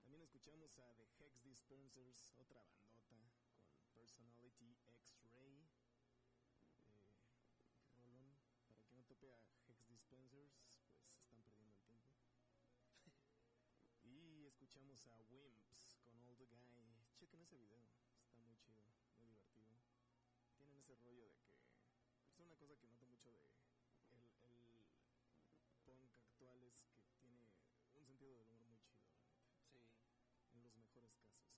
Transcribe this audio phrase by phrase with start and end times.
[0.01, 3.31] También escuchamos a The Hex Dispensers, otra bandota con
[3.93, 5.69] Personality X-Ray.
[6.85, 7.29] Eh,
[7.93, 10.63] Rolón, para que no tope a Hex Dispensers,
[11.11, 12.15] pues están perdiendo el tiempo.
[14.03, 16.89] y escuchamos a Wimps con All the Guy.
[17.19, 17.85] Chequen ese video,
[18.23, 18.81] está muy chido,
[19.19, 19.77] muy divertido.
[20.57, 21.51] Tienen ese rollo de que
[22.33, 23.45] es una cosa que noto mucho de
[24.09, 24.25] el,
[25.67, 27.53] el punk actual es que tiene
[27.93, 29.37] un sentido del humor muy chido, la neta.
[29.71, 29.79] Sí,
[30.51, 31.48] En los mejores casos,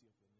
[0.00, 0.39] Pussy of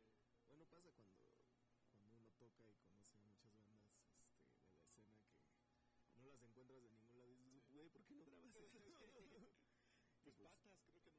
[0.47, 1.19] Bueno, pasa cuando,
[1.95, 4.17] cuando uno toca y conoce muchas bandas este,
[4.67, 5.17] de la escena
[6.11, 8.79] que no las encuentras de ningún lado y dices, güey, ¿por qué no grabas eso?
[10.23, 11.18] Pues Pues- patas, creo que nunca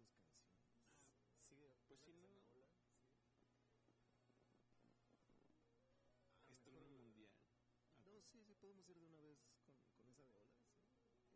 [1.32, 2.68] Ah, Sigue, pues ¿una si no- llama Hola?
[5.10, 5.18] Sí.
[6.48, 7.36] Ah, Estreno mejor- mundial.
[8.06, 10.68] No, sí, sí, podemos ir de una vez con, con esa de Hola,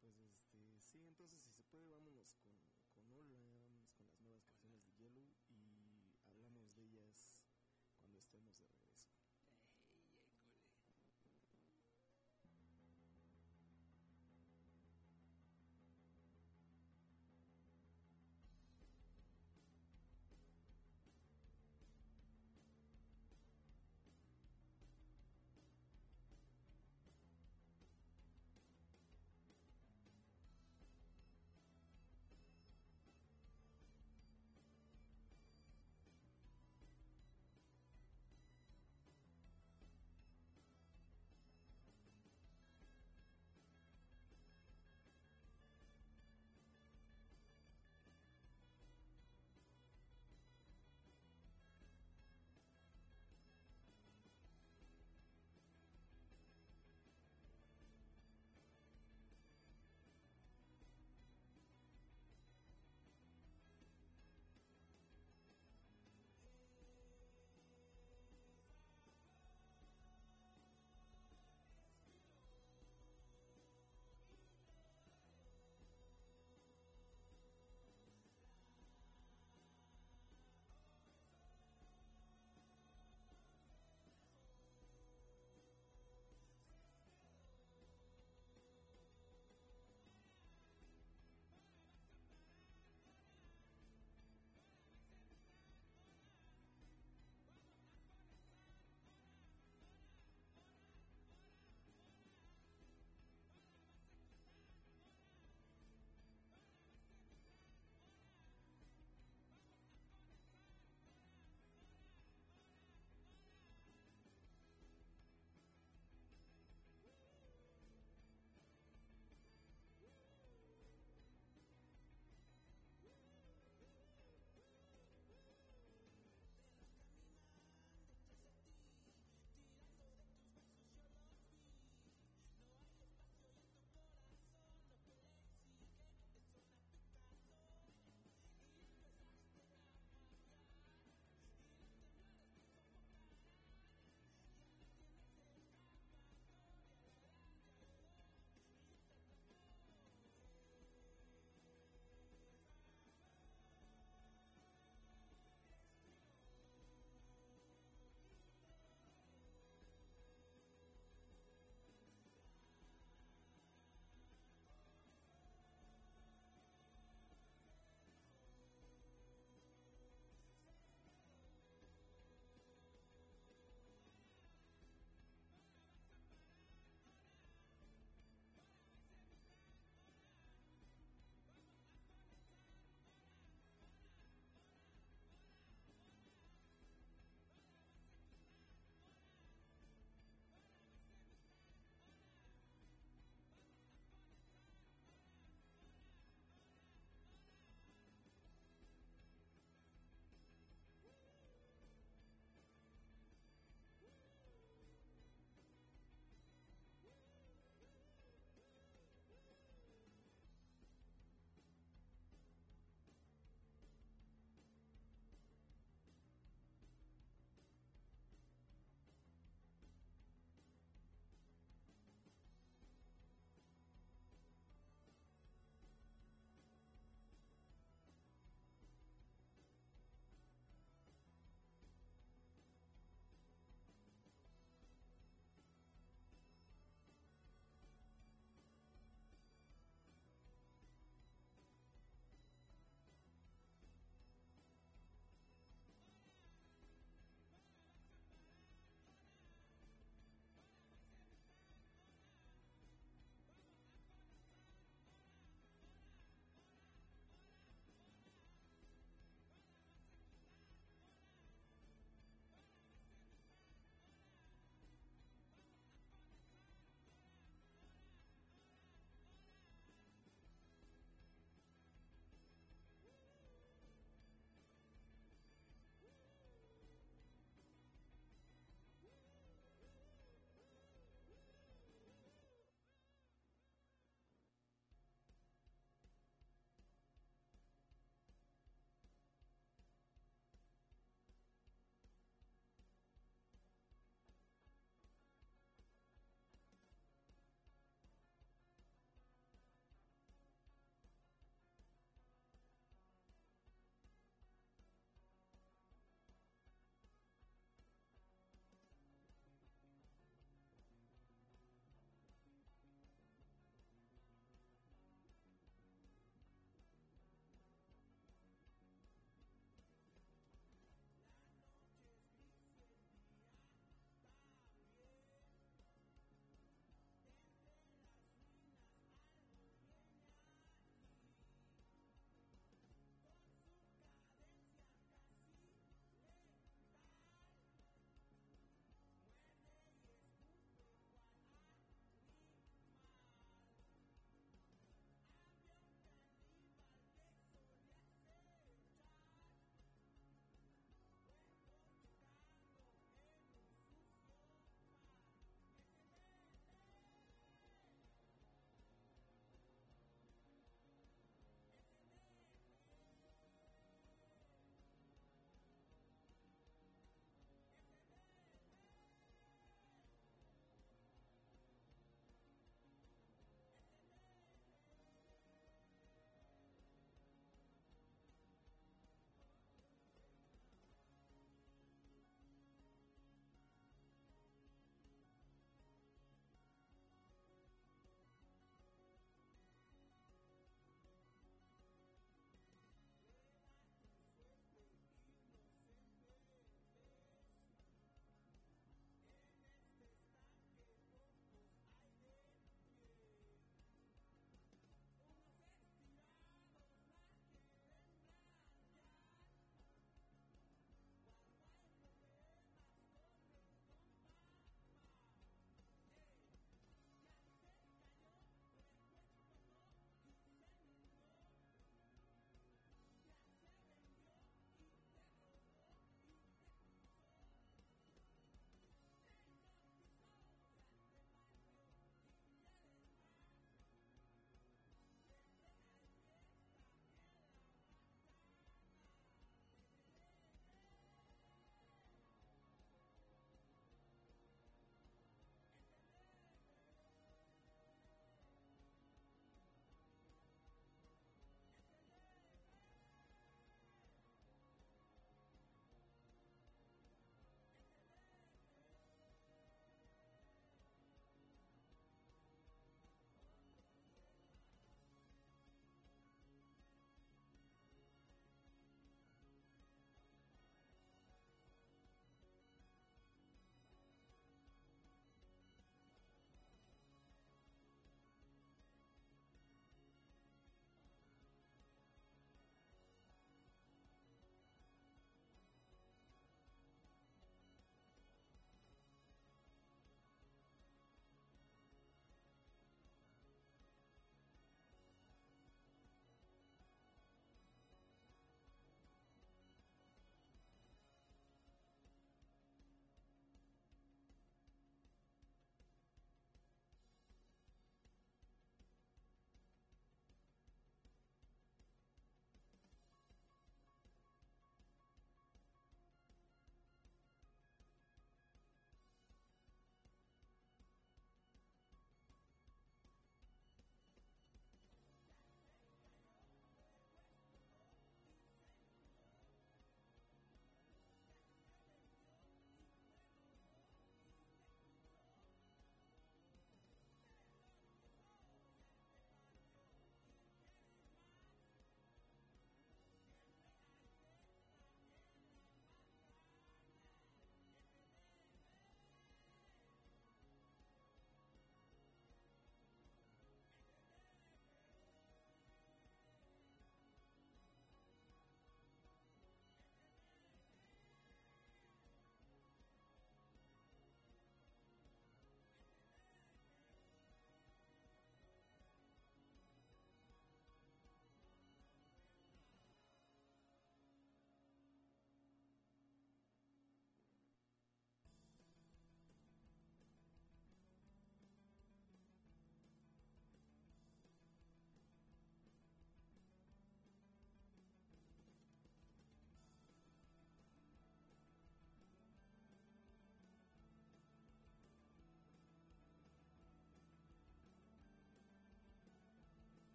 [0.00, 2.56] Pues este, sí, entonces si se puede, vámonos con,
[2.96, 7.39] con vámonos con las nuevas canciones de Yellow y hablamos de ellas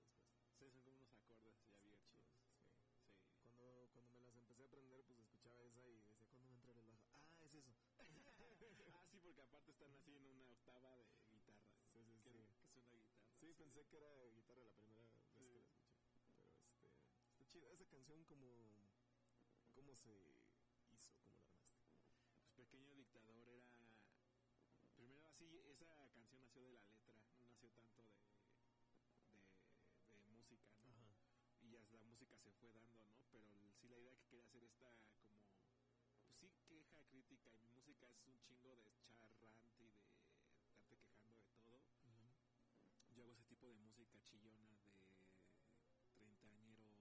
[0.59, 2.21] sí, son como unos acordes así abiertos.
[2.37, 2.69] Sí.
[2.69, 3.41] Sí.
[3.41, 6.55] Cuando, cuando me las empecé a aprender, pues escuchaba esa y decía, ¿cuándo va a
[6.55, 7.09] entrar el bajo?
[7.39, 7.73] Ah, es eso.
[8.93, 11.67] ah, sí, porque aparte están así en una octava de guitarra.
[11.93, 12.53] Sí, sí, que, sí.
[12.75, 13.33] que es una guitarra.
[13.41, 15.39] Sí, pensé que era guitarra la primera vez Sí.
[15.39, 15.63] que
[15.95, 16.43] la escuché.
[16.81, 17.71] Pero este, está chido.
[17.71, 18.91] Esa canción, como
[19.73, 20.51] ¿cómo se hizo?
[20.83, 21.31] ¿Cómo la armaste?
[22.41, 24.03] Pues Pequeño Dictador era...
[24.97, 28.19] Primero así, esa canción nació de la letra, no nació tanto de,
[29.31, 31.17] de, de música, ¿no?
[31.61, 33.25] Y ya la música se fue dando, ¿no?
[33.31, 35.47] Pero sí la idea que quería hacer esta como...
[36.41, 39.95] Pues sí, queja, crítica, y mi música es un chingo de echar rant y de
[40.67, 41.83] estarte quejando de todo.
[43.33, 45.17] Ese tipo de música chillona de
[46.15, 47.01] treintañero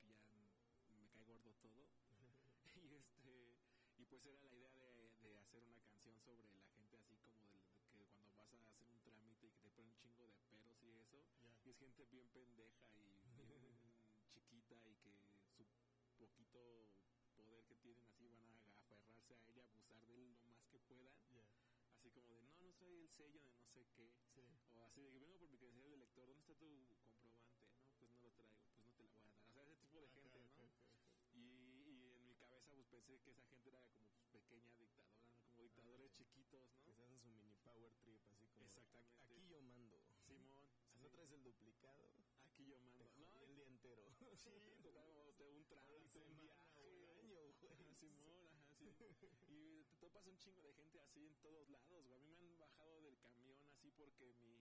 [0.00, 0.48] y que
[0.88, 1.88] ya me cae gordo todo.
[2.84, 3.58] y este
[3.98, 7.42] y pues era la idea de, de hacer una canción sobre la gente así como
[7.50, 7.58] de,
[7.98, 10.38] de que cuando vas a hacer un trámite y que te ponen un chingo de
[10.48, 11.50] peros y eso Ya.
[11.64, 13.18] y es gente bien pendeja y
[13.50, 13.76] bien
[14.30, 15.16] chiquita y que
[15.56, 15.66] su
[16.16, 16.90] poquito
[17.34, 20.78] poder que tienen así van a aferrarse a ella, abusar de él lo más que
[20.78, 21.16] puedan.
[22.06, 24.42] Así como de no, no trae el sello de no sé qué, Sí.
[24.74, 27.32] o así de que vengo por mi credencial de lector, ¿dónde está tu comprobante?
[28.00, 29.76] No, pues no lo traigo, pues no te la voy a dar, o sea, ese
[29.76, 30.70] tipo de gente, ¿no?
[31.34, 31.40] Y,
[31.90, 35.44] y en mi cabeza pues pensé que esa gente era como pues, pequeña dictadora, ¿no?
[35.48, 36.82] como dictadores chiquitos, ¿no?
[36.84, 38.64] Que se hacen su mini power trip, así como.
[38.64, 39.16] Exactamente.
[39.24, 40.02] Aquí yo mando.
[40.26, 40.64] Simón.
[40.92, 43.08] Si no traes el duplicado, Aquí yo mando.
[43.10, 44.02] te No, el día entero.
[44.36, 46.82] sí, total, o te un trámite, un viaje.
[47.02, 47.52] el año, güey.
[48.00, 48.45] Simón,
[48.80, 49.28] ajá, sí.
[49.48, 52.18] Y te topas un chingo de gente así en todos lados, güey.
[52.18, 54.56] A mí me han bajado del camión así porque mi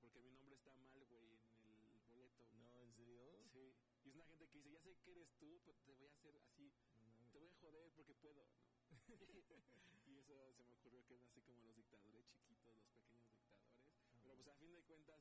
[0.00, 2.12] porque mi nombre está mal, güey, en el boleto.
[2.14, 2.28] güey.
[2.52, 3.42] No, ¿en serio?
[3.52, 3.74] Sí.
[4.04, 6.12] Y es una gente que dice, ya sé que eres tú, pero te voy a
[6.12, 6.70] hacer así,
[7.18, 8.60] No te voy a joder porque puedo, ¿no?
[10.06, 13.74] y eso se me ocurrió que es así como los dictadores chiquitos, los pequeños dictadores.
[14.12, 15.20] Ah, Pero pues a fin de cuentas,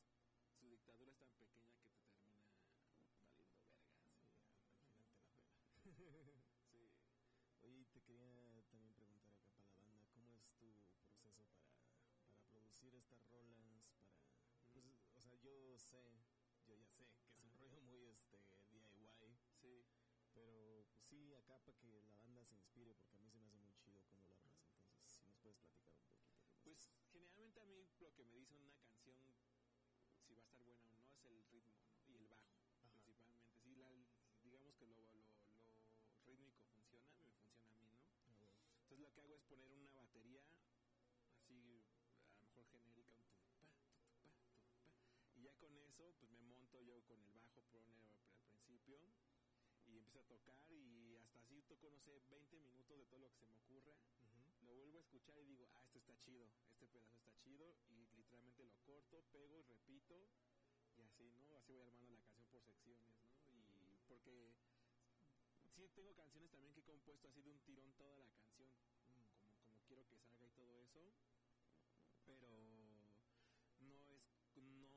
[0.60, 2.86] su dictadura es tan pequeña que te termina valiendo vergas.
[5.84, 6.14] Sí, al al final
[6.46, 6.66] te la pela.
[6.72, 6.90] Sí.
[7.62, 11.72] Oye, y te quería también preguntar acá para la banda, ¿cómo es tu proceso para,
[12.28, 13.56] para producir estas rolas?
[13.56, 14.12] Para,
[14.74, 14.86] pues,
[15.16, 16.20] o sea, yo sé,
[16.68, 18.38] yo ya sé que es un rollo muy este
[18.70, 19.24] DIY,
[19.62, 19.88] Sí.
[20.34, 23.46] pero pues sí, acá para que la banda se inspire, porque a mí se me
[23.46, 26.36] hace muy chido cómo lo armas, entonces si nos puedes platicar un poquito.
[26.64, 29.24] Pues generalmente a mí lo que me dice una canción,
[30.20, 31.85] si va a estar buena o no, es el ritmo
[39.16, 40.44] que hago es poner una batería
[41.32, 41.82] así,
[42.28, 43.88] a lo mejor genérica, un tupa,
[44.20, 44.92] tupa, tupa,
[45.36, 49.00] y ya con eso, pues me monto yo con el bajo, pone al principio
[49.88, 53.30] y empiezo a tocar y hasta así toco, no sé, 20 minutos de todo lo
[53.30, 53.96] que se me ocurra
[54.66, 58.08] lo vuelvo a escuchar y digo, ah, esto está chido, este pedazo está chido, y
[58.18, 60.28] literalmente lo corto, pego y repito,
[60.98, 61.56] y así, ¿no?
[61.56, 63.08] Así voy armando la canción por secciones,
[63.52, 63.94] ¿no?
[63.94, 64.56] Y porque
[65.76, 68.72] sí tengo canciones también que he compuesto así de un tirón toda la canción,
[69.06, 69.28] Mm.
[69.38, 71.14] como, como quiero que salga y todo eso,
[72.26, 72.50] pero
[73.80, 74.22] no es,
[74.56, 74.90] no,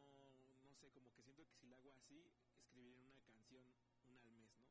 [0.63, 2.25] no sé, como que siento que si la hago así,
[2.59, 3.65] escribiré una canción
[4.09, 4.67] una al mes, ¿no?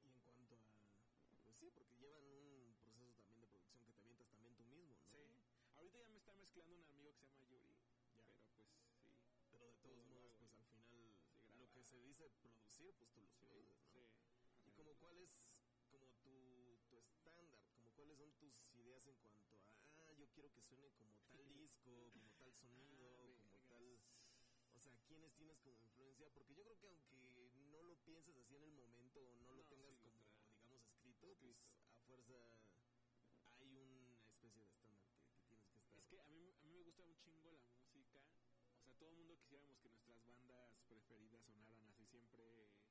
[0.04, 0.96] Y en cuanto a...
[1.44, 4.98] Pues sí, porque llevan un proceso también de producción que te avientas también tú mismo,
[5.00, 5.12] ¿no?
[5.12, 5.30] Sí.
[5.76, 7.76] Ahorita ya me está mezclando un amigo que se llama Yuri.
[8.16, 8.28] Ya.
[8.58, 9.10] Pero pues sí.
[9.52, 11.14] Pero de todos Todo lo modos, pues al final Sí,
[11.58, 13.36] lo que se dice producir, pues tú lo Sí.
[13.38, 13.94] produces, ¿no?
[13.94, 14.08] sí.
[14.66, 15.58] Y como cuál es
[15.90, 19.62] como tu, tu estándar, como cuáles son tus ideas en cuanto a,
[19.98, 24.00] ah, yo quiero que suene como tal disco, como tal sonido, Ah, como tal...
[24.76, 26.30] O sea, ¿quiénes tienes como influencia?
[26.34, 29.64] Porque yo creo que aunque no lo pienses así en el momento o no, lo
[29.64, 30.46] No, tengas sí, lo como, trae.
[30.62, 31.56] digamos, escrito, pues Escrito.
[31.90, 32.34] a fuerza
[33.58, 35.98] hay una especie de estándar que, que tienes que estar.
[35.98, 38.36] Es que a mí, a mí me gusta un chingo la música.
[38.80, 42.86] O sea, todo el mundo quisiéramos que nuestras bandas preferidas sonaran así siempre este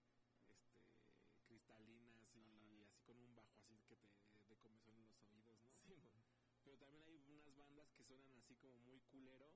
[1.47, 5.71] cristalinas y así con un bajo así que te de comezón en los oídos, ¿no?
[5.87, 6.21] Sí, man.
[6.65, 9.53] Pero también hay unas bandas que suenan así como muy culero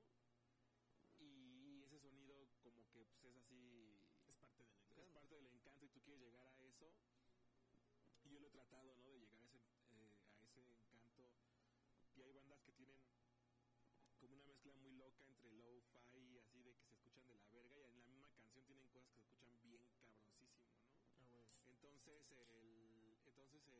[1.17, 5.11] y ese sonido como que pues es así Es parte del es encanto.
[5.11, 6.93] parte del encanto y tú quieres llegar a eso
[8.23, 9.57] y yo lo he tratado no de llegar a ese,
[9.89, 11.31] eh, a ese encanto
[12.15, 12.99] y hay bandas que tienen
[14.19, 17.47] como una mezcla muy loca entre lo-fi y así de que se escuchan de la
[17.47, 20.77] verga y en la misma canción tienen cosas que se escuchan bien cabroncísimo ¿no?
[21.17, 21.45] Ah, güey.
[21.65, 23.73] entonces el entonces el, eh, por ejemplo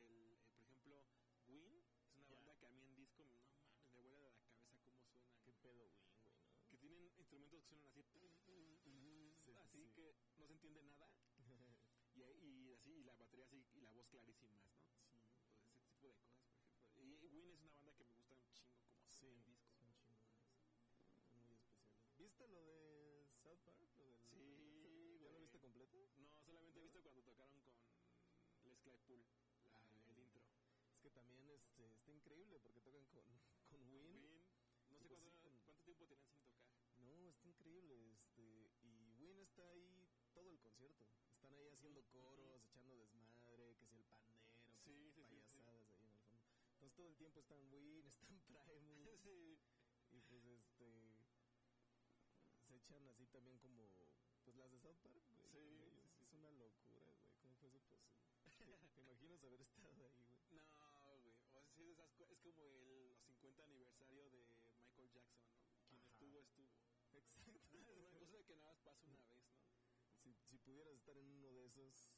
[1.48, 2.40] Win es una Ya.
[2.40, 4.96] banda que a mí en disco no mames me vuela de la cabeza cómo suena
[5.44, 6.44] ¿Qué pedo, güey, güey, no?
[6.70, 8.14] que tienen instrumentos que suenan así
[9.46, 9.92] Sí, así sí.
[9.96, 11.12] que no se entiende nada
[12.16, 12.22] y,
[12.68, 14.70] y así y la batería así y la voz clarísimas no
[15.10, 15.22] sí.
[16.00, 18.36] Pues ese tipo de cosas por ejemplo y Win es una banda que me gusta
[18.36, 20.30] un chingo como Sí, en disco son chingones.
[21.34, 21.60] Muy especiales.
[22.18, 23.80] ¿Viste lo de South Park?
[23.98, 26.10] Lo del, Sí, ¿Ya lo viste completo?
[26.18, 27.74] no solamente he visto cuando tocaron con
[28.64, 29.34] Les Claypool la-
[29.74, 30.42] Ah, el intro
[30.92, 33.24] Es que también este, está increíble porque tocan con,
[33.70, 34.44] con Win.
[34.90, 36.58] Win no sé cuánto, sí, con- cuánto tiempo tenían sin tocar
[36.98, 38.12] No, está increíble.
[38.14, 41.06] Este, y Win está ahí todo el concierto.
[41.36, 45.90] Están ahí haciendo coros, echando desmadre, que si el pandero, que Sí, payasadas ahí en
[45.90, 46.42] el fondo.
[46.74, 49.08] Entonces todo el tiempo están Win, están Primus.
[50.12, 50.90] Y pues este
[52.66, 53.90] se echan así también como
[54.44, 55.46] pues las de South Park, güey.
[55.52, 56.02] Sí.
[56.20, 57.30] Es una locura, güey.
[57.42, 58.78] ¿Cómo fue eso posible?
[58.78, 60.12] ¿Te, te imaginas haber estado ahí, güey?
[60.74, 60.89] No,
[61.80, 64.44] O sea, es como el los 50 aniversario de
[64.76, 65.64] Michael Jackson, ¿no?
[65.88, 66.10] Quien Ajá.
[66.12, 66.68] estuvo, estuvo.
[67.14, 67.78] Exacto.
[67.88, 69.64] Es una cosa que nada más pasa una vez, ¿no?
[70.22, 72.12] Si, si pudieras estar en uno de esos,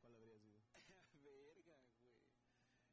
[0.00, 0.62] ¿cuál habría sido?
[1.24, 2.14] Verga, güey.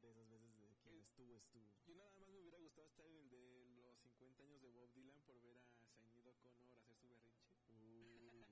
[0.01, 1.73] De esas veces de quien Eh, estuvo, estuvo.
[1.85, 4.91] Yo nada más me hubiera gustado estar en el de los 50 años de Bob
[4.93, 7.47] Dylan por ver a Sainido Connor hacer su berrinche.
[7.69, 8.45] Uy, güey.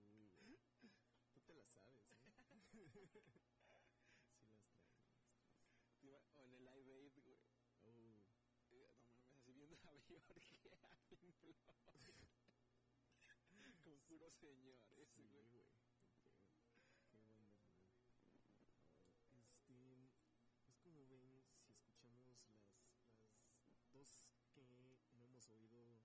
[0.00, 0.58] Güey.
[1.32, 3.47] Tú te la sabes, ¿eh?
[6.34, 7.38] o en el Live Aid, güey.
[7.84, 8.22] Uh.
[8.70, 10.30] Eh, no mames, así viendo a Bjork
[10.84, 11.34] a Pink
[13.84, 15.48] Con puros señores, sí, güey.
[15.50, 15.66] güey.
[17.10, 17.54] Qué.
[19.32, 20.10] Este,
[20.64, 22.48] pues como ven, si escuchamos las,
[23.64, 24.10] las dos
[24.54, 25.97] que no hemos oído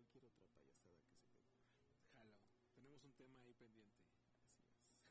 [0.00, 1.68] cualquier otra payasada que se te ocurra.
[2.16, 2.34] jalo.
[2.74, 4.00] Tenemos un tema ahí pendiente.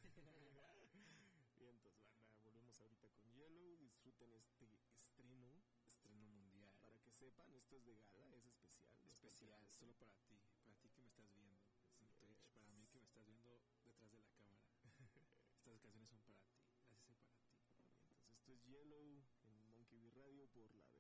[0.02, 0.26] Así es.
[1.62, 3.78] y entonces, banda, volvemos ahorita con Yellow.
[3.78, 4.66] Disfruten este
[4.98, 5.62] estreno.
[5.86, 6.74] Estreno mundial.
[6.82, 8.90] Para que sepan, esto es de gala, es especial.
[9.06, 9.78] es especial, cosa.
[9.78, 11.62] solo para ti, para ti que me estás viendo
[12.00, 14.66] en Twitch, para mí que me estás viendo detrás de la cámara.
[15.54, 17.46] Estas canciones son para ti, las hice para ti.
[17.78, 20.99] Entonces, esto es Yellow en Monkey Bee Radio por La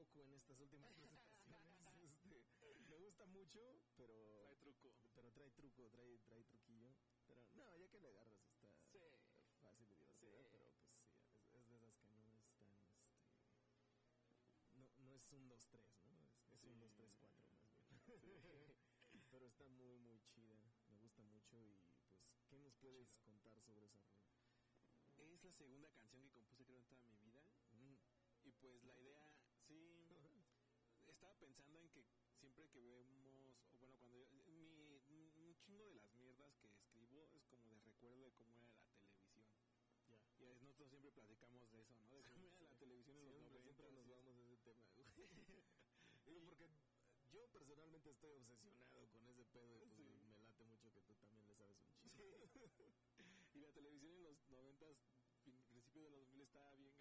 [0.00, 0.94] mi coco en estas últimas
[1.44, 2.14] presentaciones.
[2.30, 3.60] este, me gusta mucho,
[3.96, 4.56] pero...
[4.60, 5.10] Trae truco.
[5.14, 6.94] Pero trae truco, trae, trae truquillo.
[7.26, 8.98] Pero no, ya que le agarras está Sí.
[9.62, 10.48] fácil y divertida, Sí.
[10.50, 13.10] pero pues sí, es, es de esas que no es tan, este...
[14.74, 16.24] No, no es un 2-3, ¿no?
[16.24, 16.80] Es, es un Sí.
[16.80, 17.84] 2-3-4 más bien.
[19.30, 23.22] pero está muy, muy chida, me gusta mucho y pues, ¿qué nos puedes chido.
[23.22, 24.30] contar sobre esa rola?
[25.16, 27.44] Es la segunda canción que compuse creo en toda mi vida.
[27.72, 27.94] Mm.
[28.42, 29.29] Y pues la idea,
[29.70, 30.16] sí,
[31.06, 32.04] estaba pensando en que
[32.40, 37.28] siempre que vemos, o bueno, cuando yo- mi, un chingo de las mierdas que escribo
[37.34, 39.46] es como de recuerdo de cómo era la televisión.
[40.06, 40.20] Ya.
[40.40, 42.10] Y nosotros siempre platicamos de eso, ¿no?
[42.14, 43.62] De cómo era la televisión en los Siempre, 90.
[43.62, 45.06] siempre nos vamos a ese tema, güey.
[46.26, 46.70] Digo, porque
[47.32, 51.46] yo personalmente estoy obsesionado con ese pedo y pues me late mucho que tú también
[51.46, 52.38] le sabes un chingo.
[53.54, 54.86] Y la televisión en los 90,
[55.70, 56.94] principios de los 2000 estaba bien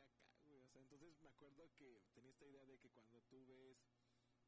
[0.87, 3.77] sea, entonces me acuerdo que tenía esta idea de que cuando tú ves,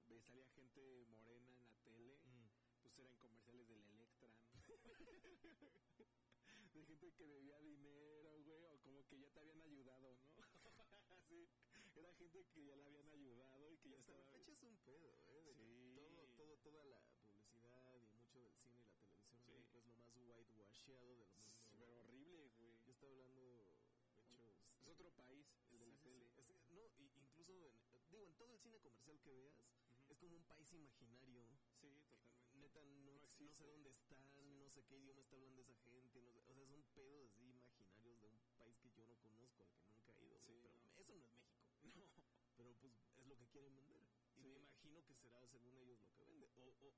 [0.07, 2.47] ves salía gente morena en la tele, Mm.
[2.82, 4.51] pues eran comerciales del Electra, ¿no?
[6.73, 10.32] de gente que debía dinero, güey, o como que ya te habían ayudado, ¿no?
[11.27, 11.49] sí,
[11.95, 14.19] era gente que ya la habían ayudado y que ya Hasta estaba...
[14.19, 15.41] la fecha es un pedo, ¿eh?
[15.43, 15.93] De Sí.
[15.95, 18.88] todo, todo, toda la publicidad y mucho del cine
[19.29, 19.53] y la televisión Sí.
[19.84, 21.51] es lo más whitewasheado de lo mundo.
[21.77, 22.75] Pero horrible, güey.
[22.86, 23.75] Yo estaba hablando, de hecho...
[24.15, 26.29] este, Es otro país, el de la sí, sí, tele.
[26.34, 26.38] sí.
[26.38, 27.71] Es- no, y- incluso, en-
[28.22, 30.05] digo, en todo el cine comercial que veas, Ujú.
[30.09, 31.47] es como un país imaginario.
[31.80, 32.51] Sí, totalmente.
[32.53, 36.22] Neta, no, No no sé dónde están, no sé qué idioma está hablando esa gente,
[36.22, 39.67] no sé- o sea, son pedos así imaginarios de un país que yo no conozco,
[40.05, 40.97] al que nunca he ido, Sí, pero no.
[40.97, 41.34] eso no es
[41.95, 42.22] México,
[42.55, 42.55] No.
[42.55, 44.05] pero pues es lo que quieren vender,
[44.36, 44.49] y Sí.
[44.49, 46.93] me imagino que será según ellos lo que vende, o, o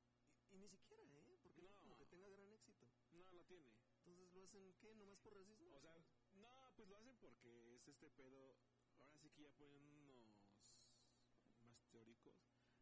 [0.52, 1.38] y, y ni siquiera, ¿eh?
[1.42, 1.96] Porque no, No.
[1.96, 3.72] que tenga gran éxito, No, no tiene.
[4.04, 4.94] entonces lo hacen, ¿qué?
[4.96, 5.78] ¿Nomás por racismo?
[5.78, 6.04] O sea,
[6.34, 8.56] no, pues lo hacen porque es este pedo.
[9.06, 10.36] Ahora sí que ya ponen unos
[11.64, 12.36] más teóricos.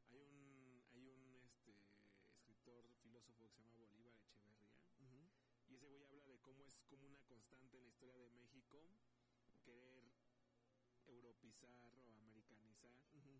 [0.08, 1.42] Hay un, hay un
[2.48, 4.74] este escritor filósofo que se llama Bolívar Echeverría.
[5.00, 5.22] Ujú.
[5.70, 8.90] Y ese güey habla de cómo es como una constante en la historia de México
[9.64, 10.04] querer
[11.08, 13.38] europizar o americanizar Ujú.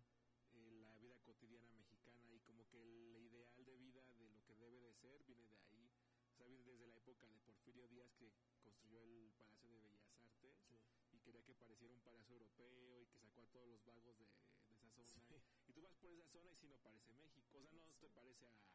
[0.52, 4.54] eh, la vida cotidiana mexicana y como que el ideal de vida de lo que
[4.54, 5.90] debe de ser viene de ahí.
[6.32, 8.30] O sea, viene desde la época de Porfirio Díaz que
[8.62, 10.78] construyó el Palacio de Bellas Artes Sí.
[11.12, 14.26] y quería que pareciera un palacio europeo y que sacó a todos los vagos de,
[14.68, 15.20] de esa zona.
[15.28, 15.34] Sí.
[15.68, 17.58] Y tú vas por esa zona y si no parece México.
[17.58, 18.71] O sea, no te parece a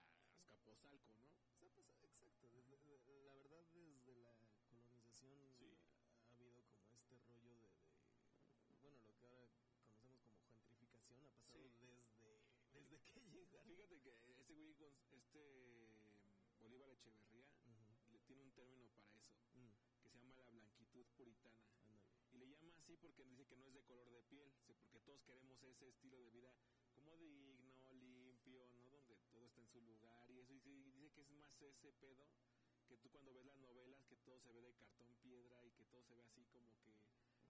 [0.47, 1.27] Azcapotzalco, ¿no?
[1.51, 2.47] O sea, pues, exacto.
[2.51, 4.33] Desde, de- la verdad, desde la
[4.69, 5.77] colonización Sí.
[6.29, 7.69] ha habido como este rollo de,
[8.67, 11.59] de- bueno, lo que ahora conocemos como gentrificación ha pasado Sí.
[11.59, 12.39] desde,
[12.73, 13.67] desde que llegaron.
[13.67, 15.43] Fíjate que este güey, con- este
[16.59, 17.47] Bolívar Echeverría,
[18.11, 19.69] le tiene un término para eso, Mm,
[20.01, 21.63] que se llama la blanquitud puritana.
[22.33, 25.21] Y le llama así porque dice que no es de color de piel, porque todos
[25.23, 26.53] queremos ese estilo de vida
[26.93, 27.55] como digno,
[27.89, 28.89] limpio, ¿no?
[28.91, 30.69] Donde todo está en su lugar eso.
[30.69, 32.27] Y dice que es más ese pedo
[32.87, 35.83] que tú cuando ves las novelas, que todo se ve de cartón piedra y que
[35.85, 36.95] todo se ve así como que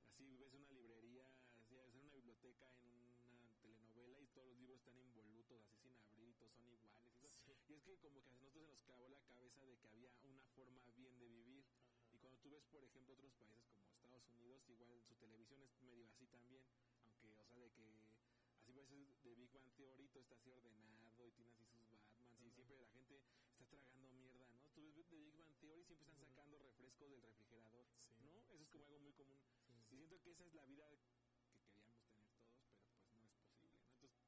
[0.01, 4.79] así ves una librería, así es una biblioteca en una telenovela y todos los libros
[4.79, 7.03] están involutos así sin abrir y todos son iguales.
[7.03, 7.35] Y.
[7.37, 7.53] Sí.
[7.67, 10.11] y es que como que a nosotros se nos clavó la cabeza de que había
[10.23, 11.65] una forma bien de vivir.
[12.11, 15.81] Y cuando tú ves, por ejemplo, otros países como Estados Unidos, igual su televisión es
[15.81, 16.65] medio así también,
[17.03, 18.09] aunque, o sea, de que
[18.53, 21.86] así ves de Big Bang Theory, todo está así ordenado y tiene así sus Ajá.
[22.57, 23.21] Siempre la gente
[23.61, 24.57] está tragando mierda, ¿no?
[24.73, 27.85] Tú ves de Big Bang Theory siempre están sacando refrescos del refrigerador,
[28.17, 28.25] Sí.
[28.25, 28.33] ¿no?
[28.33, 29.37] Eso es como algo muy común.
[29.61, 33.29] Sí, Y siento que esa es la vida que queríamos tener todos, pero pues no
[33.29, 33.69] es posible, ¿no?
[33.93, 34.25] Entonces.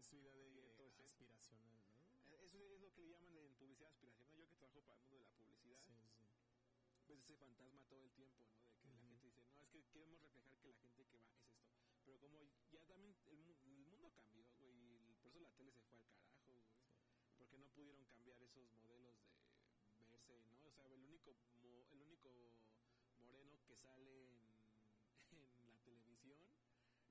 [0.00, 2.08] Es su idea de entonces- aspiracional, ¿no?
[2.32, 4.32] eh, eso es lo que le llaman en publicidad aspiracional.
[4.34, 6.40] Yo que trabajo para el mundo de la publicidad,
[7.06, 8.56] ves ese fantasma todo el tiempo, ¿no?
[8.64, 11.28] De que la gente dice, no, es que queremos reflejar que la gente que va
[11.28, 11.60] es esto.
[12.04, 15.82] Pero como ya también el, el mundo cambió, güey, y por eso la tele se
[15.84, 16.31] fue al carajo.
[17.52, 19.14] Porque no pudieron cambiar esos modelos
[19.98, 20.56] de verse, ¿no?
[20.64, 22.30] O sea, el único, mo- el único
[23.18, 24.56] moreno que sale en,
[25.60, 26.48] en la televisión,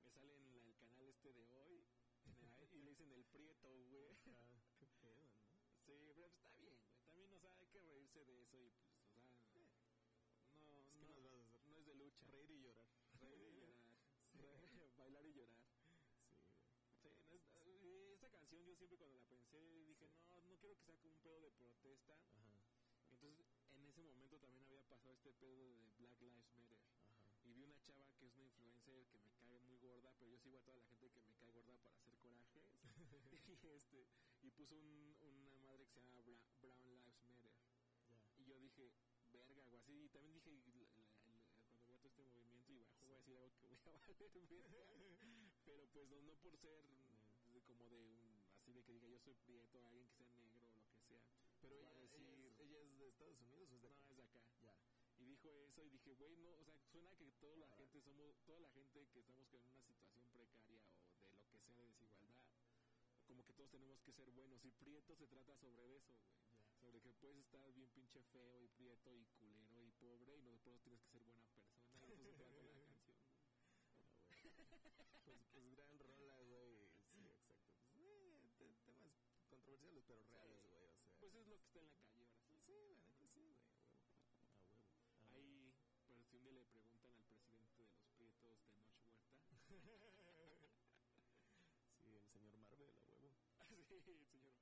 [0.02, 1.84] que sale en la- el canal este de hoy,
[2.58, 4.16] el- y le dicen el prieto, güey.
[4.26, 5.30] Ah, qué pedo, ¿no?
[5.86, 6.96] Sí, pero está bien, güey.
[7.06, 8.72] También, o sea, hay que reírse de eso y
[9.52, 9.68] pues,
[10.50, 12.26] o sea, no, Es que no, nos vas a hacer no es de lucha.
[12.26, 12.90] reír y llorar.
[13.20, 13.86] Reír y llorar.
[14.96, 15.62] Bailar y llorar.
[17.00, 17.38] Sí, güey.
[17.54, 20.24] Sí, no es- eh, esta canción yo siempre cuando la pensé dije, Sí.
[20.28, 22.14] no, no quiero que sea como un pedo de protesta.
[22.34, 22.64] Ajá,
[23.10, 26.78] Entonces, en ese momento también había pasado este pedo de Black Lives Matter.
[27.06, 27.38] ajá.
[27.44, 30.38] Y vi una chava que es una influencer que me cae muy gorda, pero yo
[30.38, 32.64] sigo a toda la gente que me cae gorda para hacer corajes.
[33.62, 34.06] y este
[34.42, 37.52] y puso un- una madre que se llama Bra- Brown Lives Matter.
[38.38, 38.90] Y yo dije,
[39.32, 40.04] verga, algo así.
[40.04, 43.42] Y también dije, la- la- la- cuando veo todo este movimiento, y bajo, voy a
[43.42, 45.20] decir algo que voy a valer, verga.
[45.64, 46.84] Pero pues no, no por ser
[47.82, 50.78] como de un, así de que diga yo soy prieto, alguien que sea negro o
[50.78, 51.22] lo que sea.
[51.60, 54.16] Pero ella, decir, ella es, ella es de Estados Unidos o es de no, es
[54.16, 54.44] de acá.
[54.62, 54.74] Ya.
[55.18, 58.36] Y dijo eso y dije, güey, no, o sea, suena que toda la gente somos,
[58.44, 60.82] toda la gente que estamos en una situación precaria
[61.20, 62.36] o de lo que sea de desigualdad,
[63.26, 64.64] como que todos tenemos que ser buenos.
[64.64, 66.32] Y Prieto se trata sobre eso, güey.
[66.80, 70.56] Sobre que puedes estar bien pinche feo y prieto y culero y pobre y no
[70.58, 71.78] por eso tienes que ser buena persona.
[71.92, 73.42] Y eso se trata la canción, güey.
[74.34, 74.72] Ah, güey.
[75.18, 76.90] Pues, pues gran rola, güey.
[77.06, 77.76] Sí, exacto.
[77.94, 79.12] Pues, eh, te- temas
[79.78, 80.66] controversiales, pero reales, Sí.
[80.66, 80.90] güey.
[80.90, 81.20] O sea.
[81.20, 82.56] Pues es lo que está en la calle ahora sí.
[82.58, 83.56] sí, la neta sí, güey.
[83.60, 84.12] A huevo.
[84.36, 84.76] A huevo.
[85.18, 85.74] A Ahí,
[86.06, 88.70] pero si un día le preguntan al presidente de los prietos de Noche Huerta.
[89.68, 90.68] Sí, el señor Marvel, a huevo.
[92.02, 92.76] sí, el señor Maro.
[92.76, 93.12] A huevo.
[93.12, 93.32] Este.
[93.56, 94.38] Está chido eso.
[94.38, 94.52] güey.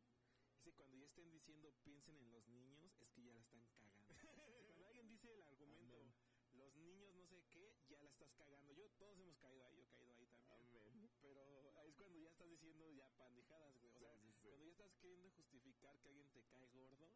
[0.50, 3.64] es que cuando ya estén diciendo piensen en los niños, es que ya la están
[3.66, 4.08] cagando.
[4.66, 6.23] cuando alguien dice el argumento.
[6.64, 8.72] Los niños no sé qué, ya la estás cagando.
[8.72, 10.90] Yo, todos hemos caído ahí, yo he caído ahí también.
[10.92, 11.10] Amén.
[11.20, 13.92] Pero ahí es cuando ya estás diciendo ya pandejadas, güey.
[13.94, 14.48] O sea, Sí, sí, sí.
[14.48, 17.10] cuando ya estás queriendo justificar que alguien te cae gordo,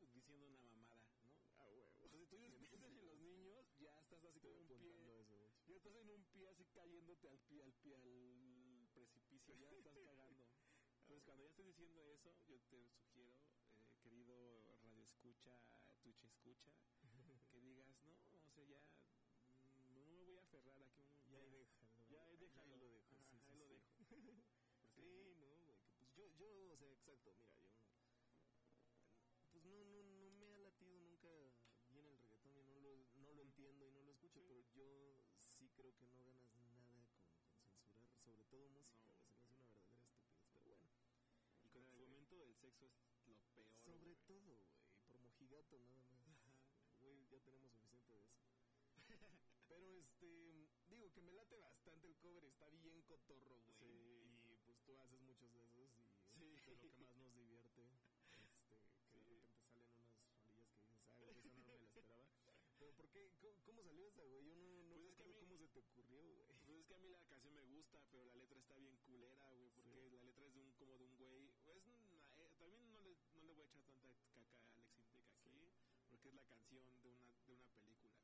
[0.00, 1.32] diciendo una mamada, ¿no?
[1.56, 1.92] A huevo.
[2.02, 5.20] O sea, si tú piensen en los niños, ya estás así como un pie.
[5.20, 5.48] eso.
[5.66, 9.96] Ya estás en un pie así cayéndote al pie, al pie, al precipicio, ya estás
[10.04, 10.44] cagando.
[11.02, 13.36] Entonces, cuando ya estés diciendo eso, yo te sugiero,
[13.70, 15.56] eh, querido radio escucha,
[16.02, 16.72] Twitch escucha,
[17.50, 18.78] que digas, no, sea, ya
[19.74, 21.00] mm, no me voy a aferrar aquí.
[21.02, 22.04] un- Ya ahí déjalo.
[22.08, 22.72] Ya ahí déjalo.
[22.72, 23.74] Ahí lo dejo, Ajá, sí, lo sí.
[23.74, 23.86] dejo.
[24.94, 25.76] Sí, no, güey.
[25.98, 27.68] que Pues yo, yo, o sea, exacto, mira, yo.
[29.52, 31.28] Pues no, no, no me ha latido nunca
[31.88, 35.16] bien el reggaetón y no lo, no lo entiendo y no lo escucho, pero yo
[35.46, 37.04] sí creo que no ganas nada con,
[37.54, 39.14] con censurar, sobre todo música, No.
[39.14, 40.96] se me hace una verdadera estupidez, pero bueno.
[41.64, 43.68] Y con el argumento del sexo es lo peor.
[43.84, 44.16] sobre güey.
[44.26, 44.70] todo, güey,
[45.06, 46.21] por mojigato nada más.
[47.32, 48.38] Ya tenemos suficiente de eso.
[49.68, 53.72] Pero este, digo que me late bastante el cover, está bien cotorro, güey.
[53.78, 53.86] Sí.
[54.44, 56.06] Y pues tú haces muchos de esos
[56.36, 56.70] y Sí.
[56.70, 57.88] es de lo que más nos divierte.
[58.36, 58.68] Este,
[59.12, 59.40] que de Sí.
[59.40, 60.44] repente salen unas rolillas
[60.84, 62.28] que dices, ah, eso no me la esperaba.
[62.78, 63.30] Pero ¿por qué?
[63.40, 64.44] ¿Cómo, cómo salió esa, güey?
[64.44, 66.44] Yo no, no Pues es que a mí- cómo se te ocurrió, güey.
[66.66, 69.48] Pues es que a mí la canción me gusta, pero la letra está bien culera,
[69.52, 71.48] güey, porque la letra es de un como de un güey.
[71.66, 72.02] Es una-
[72.36, 76.11] eh, también no le, no le voy a echar tanta caca a Alex Intec aquí,
[76.22, 78.14] porque es la canción de una de una película.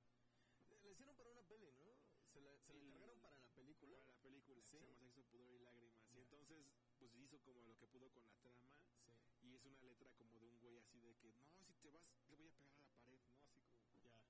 [0.83, 1.99] La hicieron para una peli, ¿no?
[2.33, 3.99] Se la, se la para la película.
[3.99, 4.63] Para la película, Sí.
[4.63, 6.07] se llama Sexo, Pudor y Lágrimas.
[6.15, 8.71] Y entonces, pues hizo como lo que pudo con la trama.
[9.05, 9.11] Sí.
[9.43, 12.15] Y es una letra como de un güey así de que, no, si te vas,
[12.29, 13.19] le voy a pegar a la pared,
[13.51, 13.65] ¿no?
[13.67, 14.23] Así como Ya.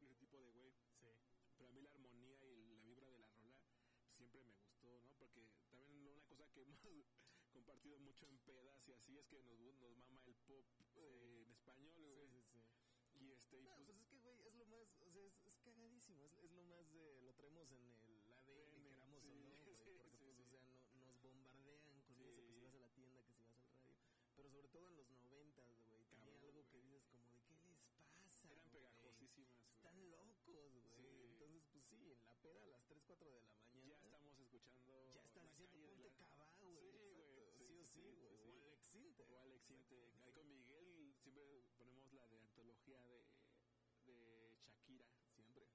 [0.00, 0.72] ese tipo de güey.
[1.00, 1.06] Sí.
[1.56, 3.62] Pero a mí la armonía y la vibra de la rola
[4.10, 5.14] siempre me gustó, ¿no?
[5.18, 6.80] Porque también una cosa que hemos
[7.52, 11.50] compartido mucho en pedas y así es que nos, nos mama el pop eh, en
[11.52, 12.28] español, Sí, güey.
[12.28, 12.60] sí, sí.
[13.20, 15.40] Y este, y No, pues, pues es que, güey, es lo más, o sea, es,
[15.46, 19.38] es cagadísimo, es, es lo más de, lo traemos en el ADN, queramos sí, o
[19.38, 20.62] no, güey, sí, porque sí, pues, o sea,
[20.94, 23.66] no, nos bombardean con eso, que si vas a la tienda, que si vas al
[23.66, 23.96] radio,
[24.36, 26.52] pero sobre todo en los noventas, güey, tenía Cabrón, algo que güey.
[26.52, 28.70] dices como de, ¿qué les pasa, eran güey?
[28.70, 29.70] pegajosísimas, güey.
[29.70, 33.44] Están locos, güey, entonces, pues sí, en la peda a las 3, 4 de la
[33.44, 35.14] mañana, Ya estamos escuchando.
[35.14, 38.40] ya están la diciendo, ponte la- cabá, güey, Sí, güey, sí, o sí, güey, o.
[38.42, 38.92] Alex.
[39.28, 39.70] O Alex
[40.22, 41.62] Ahí con Miguel siempre
[42.62, 43.26] de,
[44.06, 45.08] de Shakira.
[45.34, 45.68] Siempre.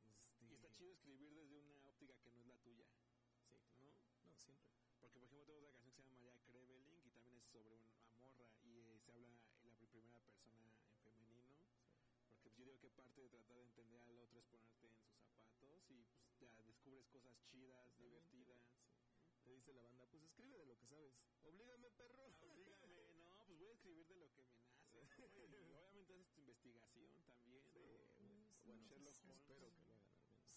[0.04, 0.42] Este...
[0.42, 2.84] Y está chido escribir desde una óptica que no es la tuya,
[3.48, 3.72] Sí, claro.
[3.80, 4.28] ¿no?
[4.28, 4.68] No, siempre.
[5.00, 7.72] Porque, por ejemplo, tengo otra canción que se llama María Kreveling y también es sobre
[7.72, 11.56] una morra y eh, se habla en la primera persona en femenino.
[11.56, 11.88] Sí.
[12.44, 14.96] Porque pues, yo digo que parte de tratar de entender al otro es ponerte en
[15.00, 16.04] sus zapatos y
[16.38, 18.60] pues, ya descubres cosas chidas, divertidas.
[18.68, 19.00] sí.
[19.46, 21.14] Te dice la banda, pues escribe de lo que sabes.
[21.44, 22.28] Oblígame, perro.
[22.84, 24.52] Oblígame, no, pues voy a escribir de lo que me
[25.00, 25.30] nace.
[25.30, 25.38] ¿no?
[25.38, 27.64] Y obviamente haces tu investigación también.
[27.72, 27.88] Sí, ¿no?
[27.88, 28.08] güey.
[28.20, 29.16] Bueno, Sherlock Holmes.
[29.16, 29.93] espero que lo.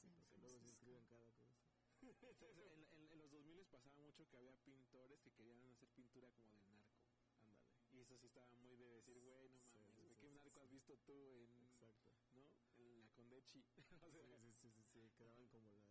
[0.07, 1.57] Sí, porque luego sí escriben cada cosa.
[2.01, 5.89] Entonces, en, en- en los 2000 les pasaba mucho que había pintores que querían hacer
[5.91, 6.97] pintura como del narco.
[7.43, 7.67] Ándale.
[7.93, 10.59] Y eso sí estaba muy de decir, güey, no mames, sí, ¿qué sí, narco sí.
[10.61, 12.11] has visto tú en, Exacto.
[12.33, 12.49] ¿no?
[12.79, 13.65] En la Condechi?
[13.77, 15.11] O Sí, sea, sí, sí, sí, sí.
[15.17, 15.87] Quedaban como las.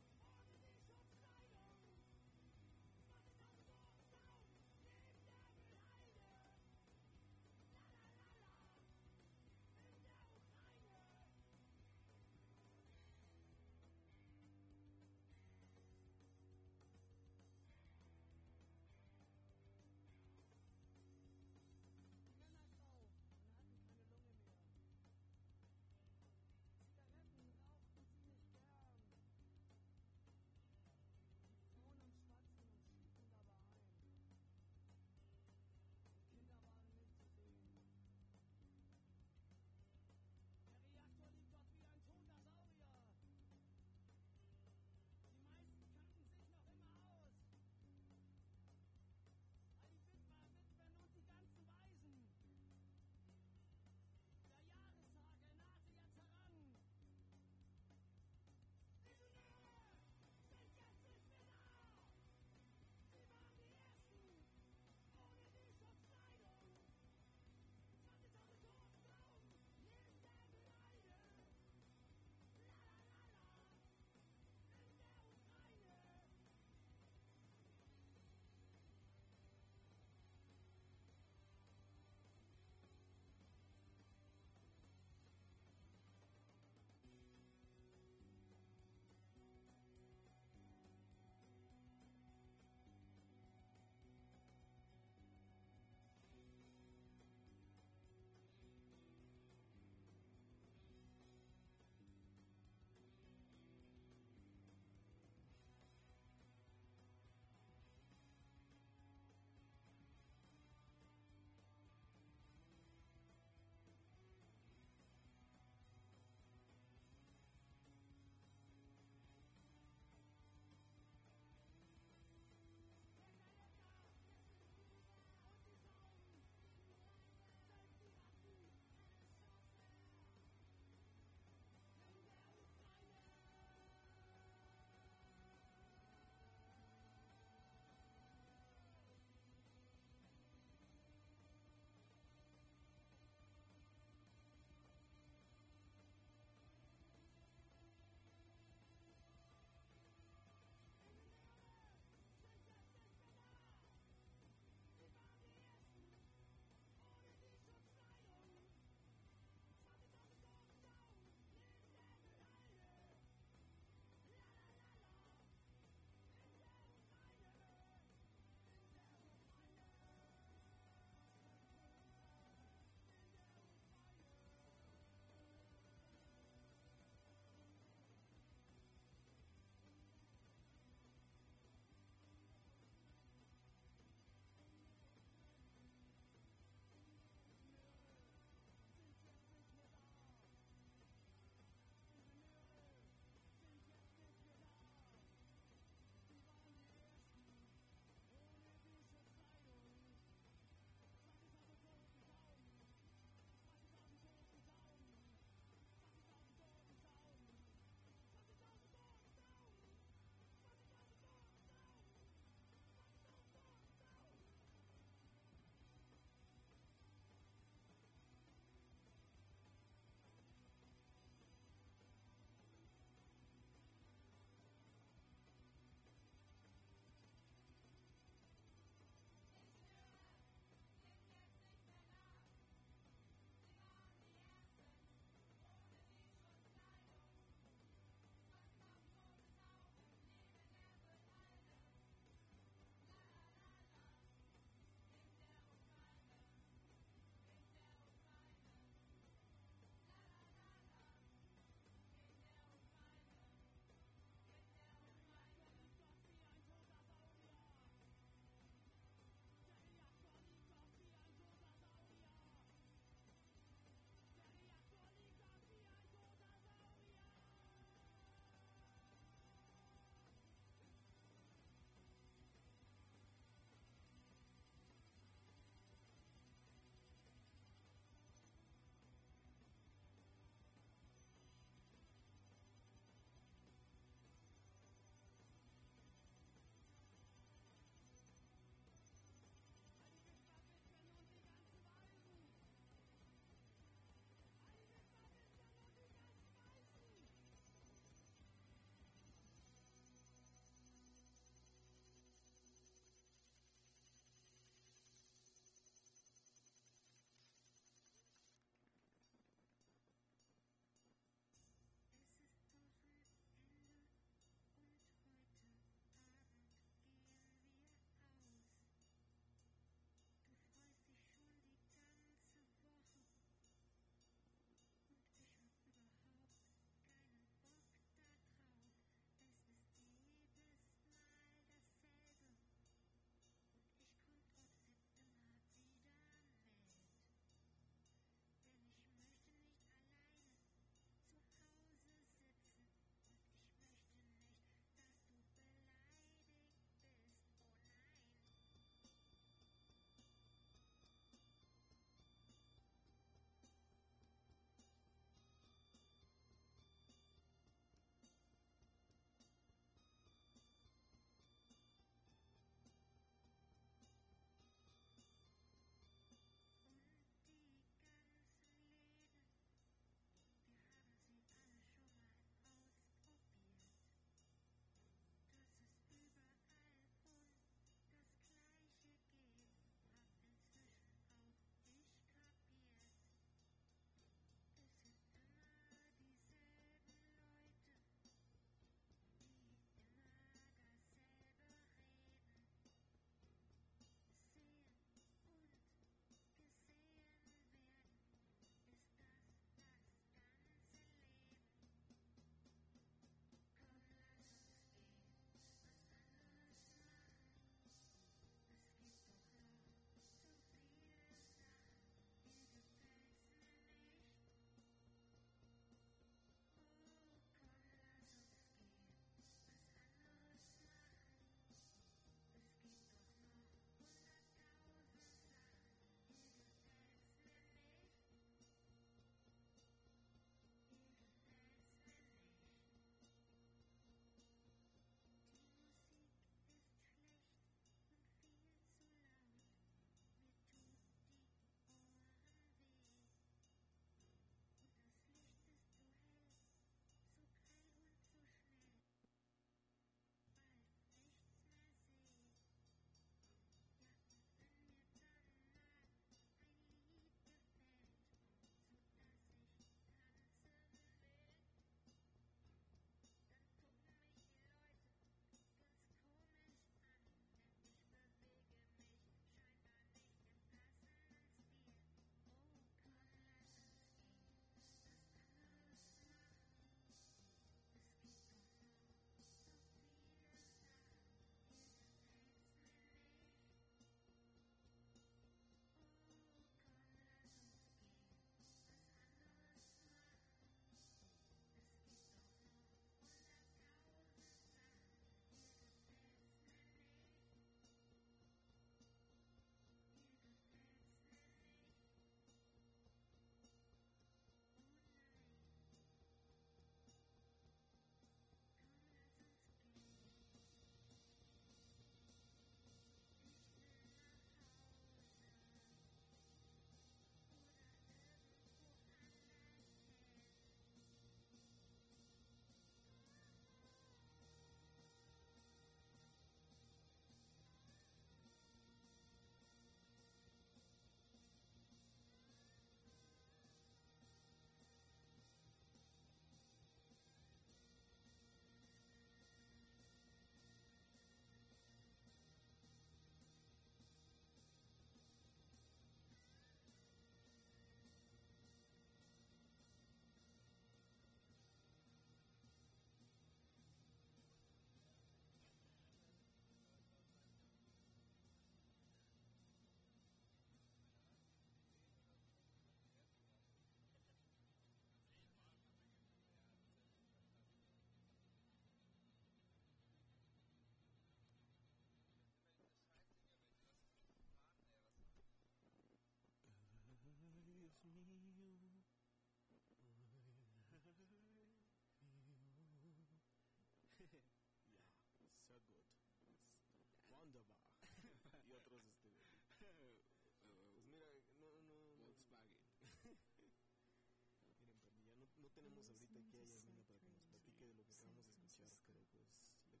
[598.24, 600.00] Eh,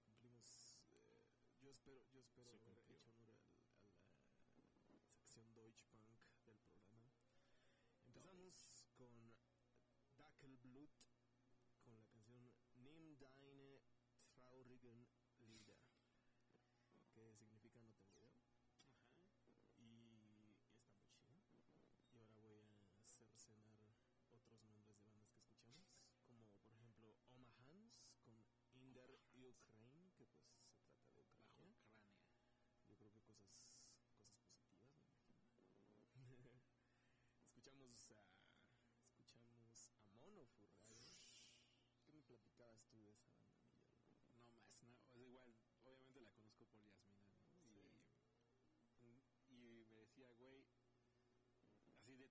[1.60, 3.36] yo espero, haber hecho honor
[4.52, 5.96] a, la sección Deutsche
[6.46, 7.12] del programa.
[8.06, 8.64] Empezamos
[8.96, 9.34] con
[10.16, 10.90] Dackelblut
[11.84, 13.80] con la canción Nimm deine
[14.34, 15.06] Traurigen.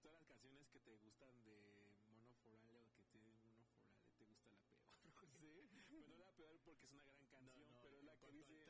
[0.06, 1.82] Todas las canciones que te gustan de
[2.14, 4.86] Mono Forale o que tienen Mono Forale, te gusta la peor.
[5.90, 5.92] Sí.
[5.98, 8.70] Pero no la peor porque es una gran canción, pero es la que dice...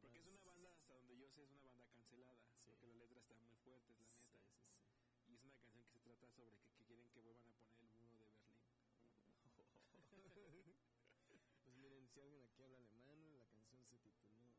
[0.00, 2.40] Porque es una banda, hasta donde yo sé, es una banda cancelada.
[2.64, 2.66] Sí.
[2.70, 4.24] Porque las letras están muy fuertes, la neta.
[4.24, 4.80] Sí, sí, sí.
[5.28, 7.92] Y es una canción que se trata sobre que, que quieren que vuelvan a poner
[7.92, 8.32] el muro de
[10.34, 10.72] Berlín.
[11.64, 14.56] Pues miren, si alguien aquí habla alemán, la canción se tituló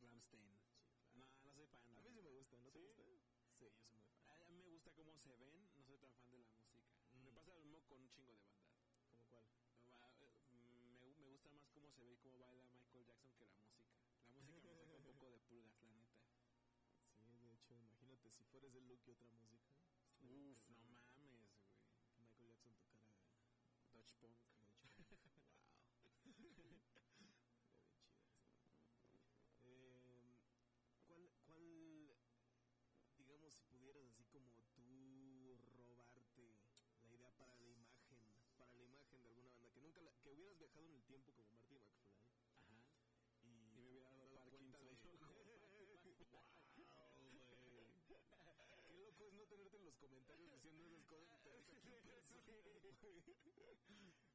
[0.01, 0.59] Ramstein.
[0.59, 0.99] Sí, claro.
[1.15, 1.97] No, no soy fan.
[1.97, 2.85] A mí sí me gusta, ¿no te ¿Sí?
[2.85, 3.03] gusta?
[3.63, 4.43] Sí, yo soy muy fan.
[4.43, 6.83] A mí me gusta cómo se ven, no soy tan fan de la música.
[7.15, 7.23] Mm.
[7.23, 8.75] Me pasa lo mismo con un chingo de bandas.
[9.07, 9.47] ¿Cómo cuál?
[10.51, 13.87] Me, me gusta más cómo se ve y cómo baila Michael Jackson que la música.
[14.35, 16.19] La música me saca un poco de pulgas, la neta.
[17.07, 19.79] Sí, de hecho, imagínate si fueras el look y otra música.
[20.23, 21.47] Uf, no mames, güey.
[22.19, 23.15] Michael Jackson tocara.
[23.95, 24.43] Deutsche Punk.
[24.59, 25.63] wow.
[26.27, 27.31] Estaría bien chida esa.
[29.65, 30.35] Eh,
[31.07, 31.63] ¿cuál, ¿Cuál,
[33.19, 36.21] digamos, si pudieras así como tú robarte
[37.05, 38.19] la idea para la imagen,
[38.57, 41.33] para la imagen de alguna banda, que nunca, la- que hubieras viajado en el tiempo
[41.33, 42.15] como Marty McFly
[42.57, 42.85] Ajá.
[43.43, 44.97] y, Y me hubiera dado cuenta de...
[44.97, 45.19] Parkinson.
[46.77, 47.33] wow, güey.
[48.87, 51.57] Qué loco es no tenerte en los comentarios diciendo esas cosas güey.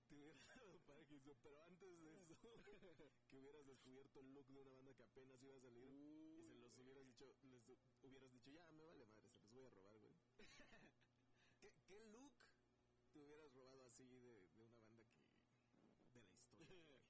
[0.07, 2.35] Te hubiera dado Parkinson, pero antes de eso,
[3.29, 6.57] que hubieras descubierto el look de una banda que apenas iba a salir y se
[6.59, 7.43] los hubieras dicho, les
[8.03, 10.13] hubieras dicho, ya me vale madre, se los voy a robar, güey.
[11.59, 12.31] ¿Qué, qué look
[13.11, 15.09] te hubieras robado así de, de una banda
[16.13, 16.21] que
[16.65, 17.07] de la historia, güey?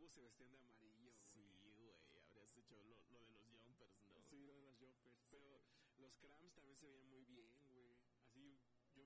[0.00, 1.12] Divo se vestían de amarillo, güey.
[1.22, 1.44] Sí,
[1.76, 1.92] güey,
[2.24, 4.22] habrías hecho lo, lo de los jumpers, ¿no?
[4.22, 5.22] Sí, lo de los jumpers.
[5.30, 5.60] Pero
[5.98, 7.98] los cramps también se veían muy bien, güey.
[8.22, 8.58] Así,
[8.94, 9.04] yo,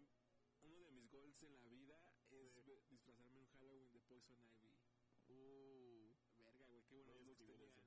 [0.63, 2.79] uno de mis goals en la vida es Sí.
[2.89, 4.73] disfrazarme en Halloween de Poison Ivy.
[5.29, 7.65] Uh, Verga, güey, qué buenos looks tenía.
[7.67, 7.85] eso.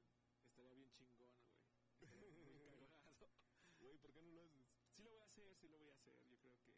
[0.49, 1.53] Estaría bien chingón, güey.
[2.01, 2.89] Estaría muy cagado.
[3.79, 4.65] güey, ¿por qué no lo haces?
[4.95, 6.25] Sí lo voy a hacer, sí lo voy a hacer.
[6.27, 6.75] Yo creo que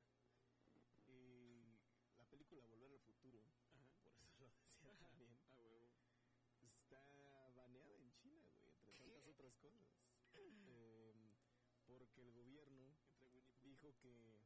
[1.06, 1.80] Y
[2.16, 3.98] la película Volver al Futuro, Ajá.
[4.02, 5.90] por eso lo decía también, A huevo.
[6.60, 7.00] está
[7.54, 8.74] baneada en China, güey,
[9.28, 9.88] otras cosas.
[10.34, 11.32] Em,
[11.86, 12.96] porque el gobierno
[13.62, 14.42] dijo que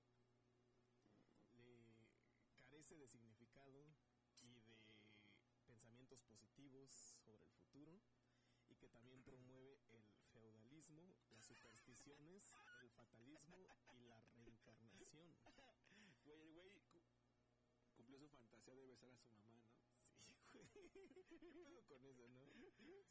[1.55, 2.09] le
[2.65, 3.87] carece de significado
[4.41, 5.15] y de
[5.67, 8.01] pensamientos positivos sobre el futuro
[8.69, 13.59] y que también promueve el feudalismo, las supersticiones, el fatalismo
[13.93, 15.15] y la reencarnación.
[16.25, 17.03] Güey, el güey cu-
[17.95, 19.52] cumplió su fantasía de besar a su mamá.
[20.73, 22.51] ¿Qué pedo con eso, no?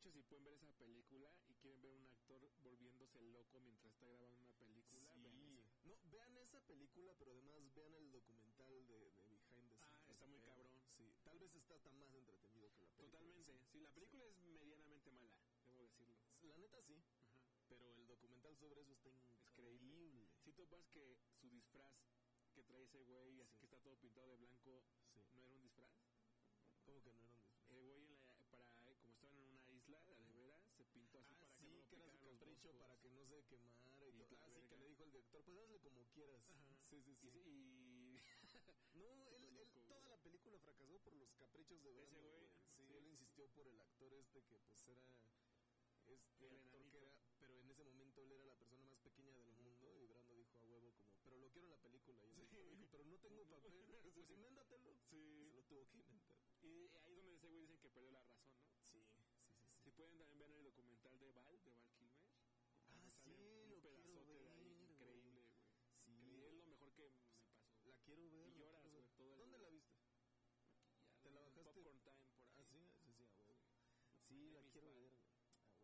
[0.03, 0.11] Sí, sí, sí.
[0.11, 3.93] De hecho, si pueden ver esa película y quieren ver un actor volviéndose loco mientras
[3.93, 5.21] está grabando una película, Sí.
[5.23, 5.71] vean esa.
[5.85, 10.11] No, vean esa película, pero además vean el documental de, de Behind the Ah, Scenes.
[10.11, 10.81] está muy Eh, cabrón.
[10.97, 13.11] Sí, tal vez está hasta más entretenido que la película.
[13.12, 13.59] Totalmente.
[13.71, 16.16] Sí, la película es medianamente mala, debo decirlo.
[16.43, 17.31] La neta sí, Ajá.
[17.69, 19.11] pero el documental sobre eso está
[19.55, 19.85] creíble.
[19.95, 20.29] increíble.
[20.45, 21.95] Si topas que su disfraz
[22.55, 23.59] que trae ese güey, así Sí.
[23.61, 25.21] que está todo pintado de blanco, Sí.
[25.35, 25.93] no era un disfraz.
[26.85, 27.59] ¿Cómo que no era un disfraz?
[27.71, 28.69] El güey, en la- para,
[29.01, 31.69] como estaban en una isla, la de veras, se pintó así ah, para sí, que
[31.69, 34.12] no que era su los capricho para que no se quemara y, Y todo.
[34.19, 36.43] la Ah, sí, que le dijo el director, pues hazle como quieras.
[36.51, 36.77] Ajá.
[36.82, 37.28] Sí, sí, sí.
[37.44, 38.15] Y,
[38.94, 42.51] No, él, él- toda la película fracasó por los caprichos de Ese Brando, güey, güey.
[42.69, 42.94] Sí, sí.
[42.97, 45.28] él insistió por el actor este que pues era este
[46.06, 46.52] El actor
[46.90, 50.06] que era, pero en ese momento él era la persona más pequeña del mundo y
[50.06, 52.70] Brando dijo a huevo como, pero lo quiero en la película y Sí.
[52.70, 54.32] dijo, pero no tengo papel, pues Sí.
[54.35, 54.97] invéntatelo.
[55.11, 55.16] Sí.
[55.16, 56.39] Y se lo tuvo que inventar.
[56.62, 58.69] y ahí es donde ese güey dicen que perdió la razón, ¿no?
[58.78, 59.02] Sí,
[60.06, 62.20] pueden también ver el documental de Val, de Val Kilmer.
[62.89, 64.48] Ah, sí, un lo quiero ahí, ver, güey.
[64.82, 65.51] increíble, güey.
[66.05, 66.10] Sí.
[66.10, 67.12] Increíble, Es lo mejor que me pasó.
[67.85, 68.48] La quiero ver.
[68.48, 69.97] Y lloras, güey, todo el- ¿Dónde la viste?
[71.22, 71.72] Ya, ¿Te la bajaste?
[71.72, 72.90] Popcorn Time por ahí.
[73.01, 73.81] Ah, sí, sí, sí, a huevo.
[74.28, 74.94] Sí, De la quiero Val.
[74.94, 75.28] ver, güey.
[75.28, 75.78] A huevo.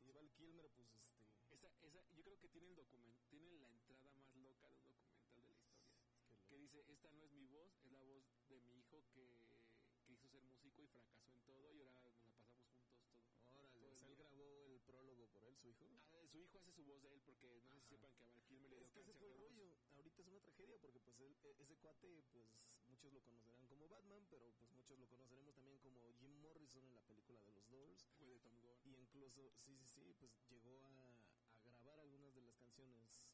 [0.00, 1.18] Sí, Val Kilmer, pues este...
[1.50, 4.92] Esa, esa, yo creo que tiene el document, tiene la entrada más loca de un
[4.92, 5.56] documental de la historia.
[5.56, 6.46] loco.
[6.48, 10.02] Que dice, esta no es mi voz, es la voz de mi hijo que, que
[10.06, 13.78] quiso ser músico y fracasó en todo y ahora nos la pasamos juntos todo.
[14.00, 14.16] Él día.
[14.16, 15.86] grabó el prólogo por él, su hijo.
[16.12, 17.88] Ah, su hijo hace su voz de él porque no sé si Ajá.
[17.96, 19.74] sepan que a Val Kilmer le dio Es que ese fue el rollo.
[19.94, 22.46] Ahorita es una tragedia porque pues él- e- ese cuate, pues
[22.86, 26.94] muchos lo conocerán como Batman, pero pues muchos lo conoceremos también como Jim Morrison en
[26.94, 28.06] la película de los Doors.
[28.18, 28.80] Güey de Tom Gore.
[28.84, 31.22] Y incluso, sí, sí, sí, pues llegó a,
[31.62, 33.24] a grabar algunas de las canciones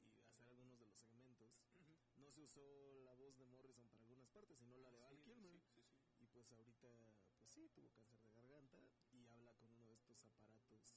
[0.00, 1.60] eh, y hacer algunos de los segmentos.
[2.16, 5.32] No se usó la voz de Morrison para algunas partes, sino la de Val Sí,
[5.32, 5.60] Kilmer.
[5.60, 6.24] sí, sí, sí.
[6.24, 10.24] Y pues ahorita, pues sí, tuvo cáncer de garganta y habla con uno de estos
[10.24, 10.96] aparatos.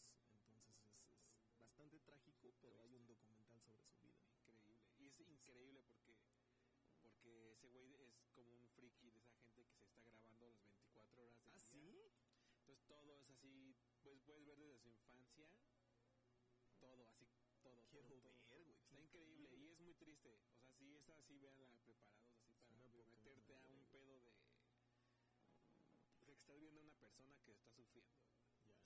[0.49, 4.21] Entonces es, es bastante trágico, pero hay un documental sobre su vida.
[4.45, 4.77] Increíble.
[4.99, 6.15] Y es increíble porque
[7.01, 10.63] porque ese güey es como un friki de esa gente que se está grabando las
[10.69, 11.91] 24 horas del ¿Ah, día.
[11.91, 12.11] sí?
[12.59, 15.49] Entonces todo es así, pues puedes ver desde su infancia
[16.79, 17.25] todo, así
[17.63, 17.83] todo.
[17.89, 18.77] Quiero todo, ver, güey.
[18.77, 20.29] Está increíble y es muy triste.
[20.59, 24.31] O sea, sí, está así, véanla preparados así para meterte a un pedo de,
[26.19, 28.17] de que estás viendo a una persona que está sufriendo.
[28.67, 28.77] Ya.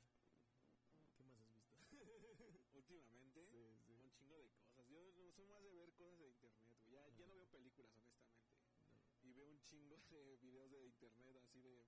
[1.18, 2.66] ¿Qué más has visto?
[2.88, 3.94] Últimamente, Sí, sí.
[3.94, 4.88] un chingo de cosas.
[4.88, 6.92] Yo no soy más de ver cosas de internet, güey.
[6.92, 7.36] Ya, ya no Ah.
[7.36, 8.46] veo películas, honestamente.
[8.92, 11.84] No, Y veo un chingo de videos de internet así de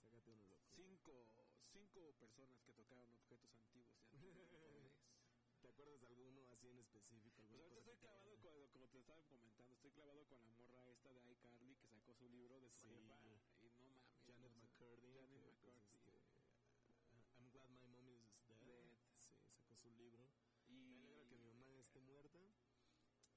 [0.00, 0.64] sácate uno loco.
[0.74, 1.28] cinco,
[1.72, 3.92] cinco personas que tocaron objetos antiguos.
[4.10, 4.38] Ya no.
[5.60, 7.42] ¿Te acuerdas de alguno así en específico?
[7.48, 10.86] Pues ahorita estoy te clavado con, como te estaba comentando, estoy clavado con la morra
[10.88, 12.86] esta de iCarly que sacó su libro de Sí.
[12.88, 13.40] y no mames.
[13.60, 15.12] Janet o sea, McCurdy.
[15.14, 15.80] Janet pues, McCurdy.
[15.84, 16.22] este,
[17.38, 18.58] I'm glad my mom is dead.
[18.60, 18.90] Dead.
[19.18, 20.28] Sí, sacó su libro.
[20.68, 22.38] y Me alegra que mi mamá esté muerta.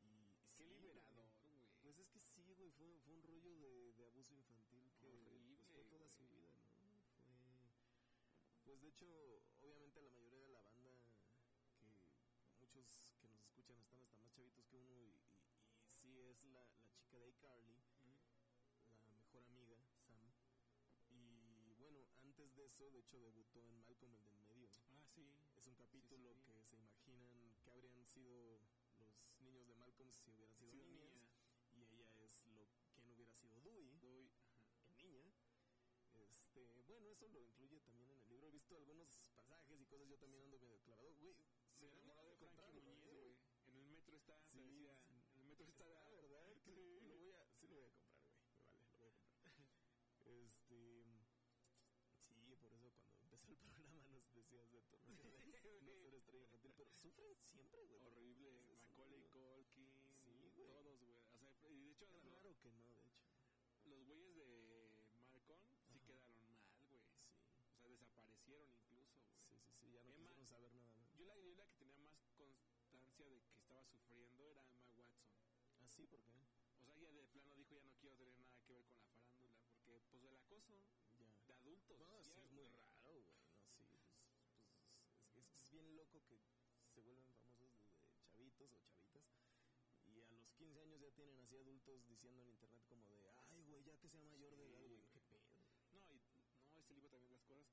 [0.04, 1.68] Y, Qué sí, liberador, güey.
[1.82, 5.58] Pues es que sí, güey, fue, fue un rollo de, de abuso infantil que Horrible,
[5.58, 6.64] pues, fue toda su vida, ¿no?
[6.78, 6.92] Fue...
[8.64, 9.08] Pues de hecho,
[9.62, 10.92] obviamente la mayoría de la banda,
[11.76, 16.20] que muchos que nos escuchan están hasta más chavitos que uno, y, y, y sí
[16.22, 17.76] es la, la chica de iCarly,
[19.04, 20.32] la mejor amiga, Sam.
[21.10, 24.51] Y bueno, antes de eso, de hecho, debutó en Malcolm el de
[25.14, 25.26] sí.
[25.58, 26.44] Es un capítulo sí.
[26.46, 28.60] que se imaginan que habrían sido
[29.00, 31.12] los niños de Malcolm si hubieran sido Sí, niñas.
[31.14, 31.30] niña.
[31.72, 34.08] Y ella es lo que no hubiera sido Dewey, ajá.
[34.88, 35.34] en niña.
[36.14, 38.48] Este, bueno, es eso lo incluye también en el libro.
[38.48, 41.14] He visto algunos pasajes y cosas, yo también ando medio clavado.
[41.20, 41.36] Güey,
[41.78, 43.36] Se enamoró de Frankie Muñiz, güey.
[43.68, 45.14] En el metro está, Sí, decía, sí.
[45.34, 46.46] en el metro está, Está, ¿verdad?
[46.64, 47.00] Que Sí.
[47.08, 48.46] Lo voy a, sí lo voy a comprar, güey.
[48.60, 49.46] Me vale, lo voy a comprar.
[50.26, 51.06] Este.
[52.28, 53.91] Sí, por eso cuando empezó el programa
[54.58, 58.02] decías de tu rollo de no ser estrella infantil, pero sufren siempre, güey.
[58.06, 58.52] horrible.
[58.96, 59.24] Macaulay.
[59.32, 59.92] Culkin,
[60.24, 60.68] Sí, güey.
[60.68, 61.16] todos, güey.
[61.16, 63.20] O sea, y de hecho, Es raro que no, de hecho.
[63.86, 64.92] los güeyes de
[65.22, 65.58] Marcon
[65.88, 66.06] sí Ajá.
[66.06, 67.02] quedaron mal, güey.
[67.78, 69.34] Sí, O sea, desaparecieron incluso, güey.
[69.48, 71.14] sí, sí, sí, ya no Emma- quisieron saber nada más.
[71.18, 75.32] Yo la, yo la que tenía más constancia de que estaba sufriendo era Emma Watson.
[75.80, 76.06] ¿Ah, sí?
[76.08, 76.32] ¿Por qué?
[76.78, 79.06] O sea, ella de plano dijo ya no quiero tener nada que ver con la
[79.08, 79.56] farándula,
[79.86, 80.84] porque pues del acoso
[81.18, 81.34] Ya.
[81.48, 81.98] de adultos.
[82.00, 83.26] No, sí, es muy raro, güey.
[83.26, 86.38] No, sí, pues, pues es, es- es bien loco que
[86.88, 89.26] se vuelven famosos desde chavitos o chavitas.
[90.06, 93.64] Y a los 15 años ya tienen así adultos diciendo en internet como de, ay,
[93.64, 95.42] güey, ya que sea mayor de Sí, edad, güey, qué pedo.
[95.94, 96.32] No, y no,
[96.76, 97.66] este libro también las cosas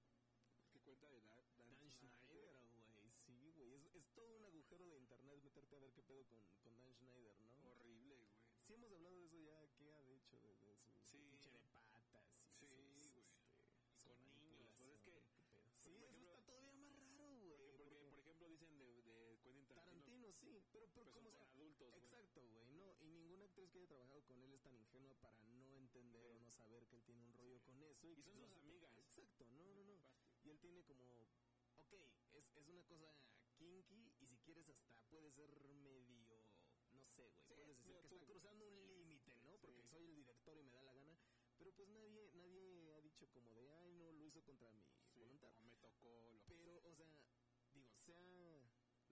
[0.72, 2.60] que cuenta de Dan, Dan Dan Schneider,
[2.92, 3.74] güey, sí, güey.
[3.74, 6.92] Es, es todo un agujero de internet meterte a ver qué pedo con, con Dan
[6.94, 7.48] Schneider, ¿no?
[7.70, 8.28] Horrible, güey.
[8.60, 11.16] Sí hemos hablado de eso ya, que ha de hecho de, de su Sí.
[11.16, 12.28] pinche de patas.
[12.60, 12.98] Y Sí, güey.
[13.00, 15.22] este, con niños, pues es que-.
[15.74, 17.56] Sí, por eso ejemplo- está todavía más raro, güey.
[17.56, 19.66] Porque, porque, por ejemplo, dicen de, de Quentin
[20.32, 21.94] Tarantino, sí, pero, pero pues como son sea, adultos.
[21.96, 25.42] Exacto, güey, no, y ninguna actriz que haya trabajado con él es tan ingenua para
[25.46, 26.36] no entender Sí.
[26.36, 27.64] o no saber que él tiene un rollo Sí.
[27.64, 28.06] con eso.
[28.06, 28.94] Y, Y que son sus amigas.
[28.96, 30.00] Exacto, no, no, no.
[30.44, 31.28] Y él tiene como,
[31.76, 31.92] ok,
[32.32, 33.14] es, es una cosa
[33.56, 36.44] kinky y si quieres hasta puede ser medio,
[36.92, 38.26] no sé, güey, Sí, puedes es decir que está turbio.
[38.26, 39.56] cruzando un límite, ¿no?
[39.58, 41.18] Porque soy el director y me da la gana.
[41.58, 44.82] Pero pues nadie, nadie ha dicho como de, ay, no, lo hizo contra mi
[45.14, 45.52] voluntad.
[45.58, 47.18] o me tocó lo que Pero, o sea,
[47.74, 48.67] digo, sea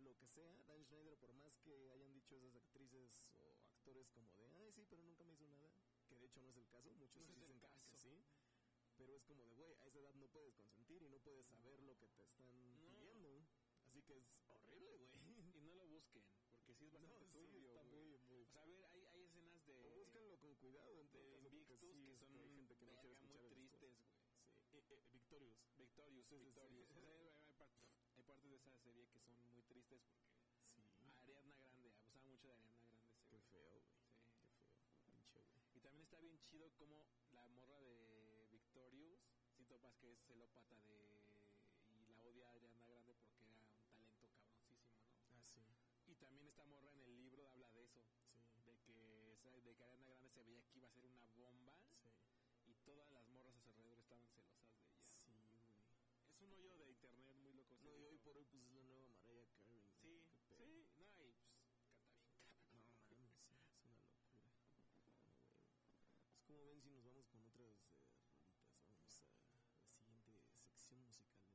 [0.06, 4.32] lo que sea, Dan Schneider, por más que hayan dicho esas actrices o actores como
[4.34, 5.70] de, ay, sí, pero nunca me hizo nada,
[6.08, 8.22] que de hecho no es el caso, muchos No dicen que- sí,
[8.96, 11.80] pero es como de, güey, a esa edad no puedes consentir y no puedes saber
[11.82, 12.96] lo que te están No.
[12.96, 13.44] pidiendo.
[13.82, 15.10] Así que es horrible, güey.
[15.54, 16.22] Y no lo busquen,
[16.56, 18.42] porque sí es bastante No, sí, turbio, está muy, muy...
[18.42, 19.74] O sea, a ver, hay, hay escenas de...
[19.82, 22.96] O búsquenlo con cuidado en de caso, Invictus sí, que es son gente que no
[23.00, 23.54] quiere muy tristes, güey.
[23.78, 23.86] Sí.
[24.72, 25.56] Eh, eh, Victorious.
[25.76, 26.26] Victorious.
[26.28, 26.48] Victorious.
[26.48, 27.76] O sea, hay, hay part-
[28.14, 30.26] hay partes de esa serie que son muy tristes porque
[30.74, 31.20] Sí.
[31.20, 33.06] Ariadna Grande, abusaba mucho de Ariadna Grande.
[33.06, 33.84] ese Qué feo, güey.
[33.84, 34.18] Sí.
[34.18, 34.66] Qué feo.
[35.04, 35.62] Pinche, güey.
[35.74, 39.20] Y también está bien chido como la morra de Victorious,
[39.56, 41.40] si topas que es celópata de...
[41.90, 44.76] y la odia a Ariana Grande porque era un talento cabroncísimo, ¿no?
[45.30, 45.60] Ah, sí.
[46.06, 48.00] Y también esta morra en el libro habla de eso,
[48.30, 48.62] Sí.
[48.64, 52.10] de que, de que Ariana Grande se veía que iba a ser una bomba Sí.
[52.66, 54.88] y todas las morras a su alrededor estaban celosas de ella.
[55.00, 55.62] Sí, güey.
[56.30, 57.74] Es un hoyo de internet muy loco.
[57.74, 58.24] ese No, y hoy libro.
[58.24, 59.46] por hoy, pues es la nueva Mariah Carey.
[59.68, 59.80] ¿no?
[60.00, 60.56] Sí, Qué pedo.
[60.56, 61.34] sí, no, y pues
[62.68, 63.66] canta bien cabrón.
[63.82, 65.34] No mames, sí, es una locura.
[66.48, 66.65] No, güey.
[66.76, 69.24] Ven si nos vamos con otras eh, rolitas.
[70.04, 71.45] Vamos a la siguiente sección musical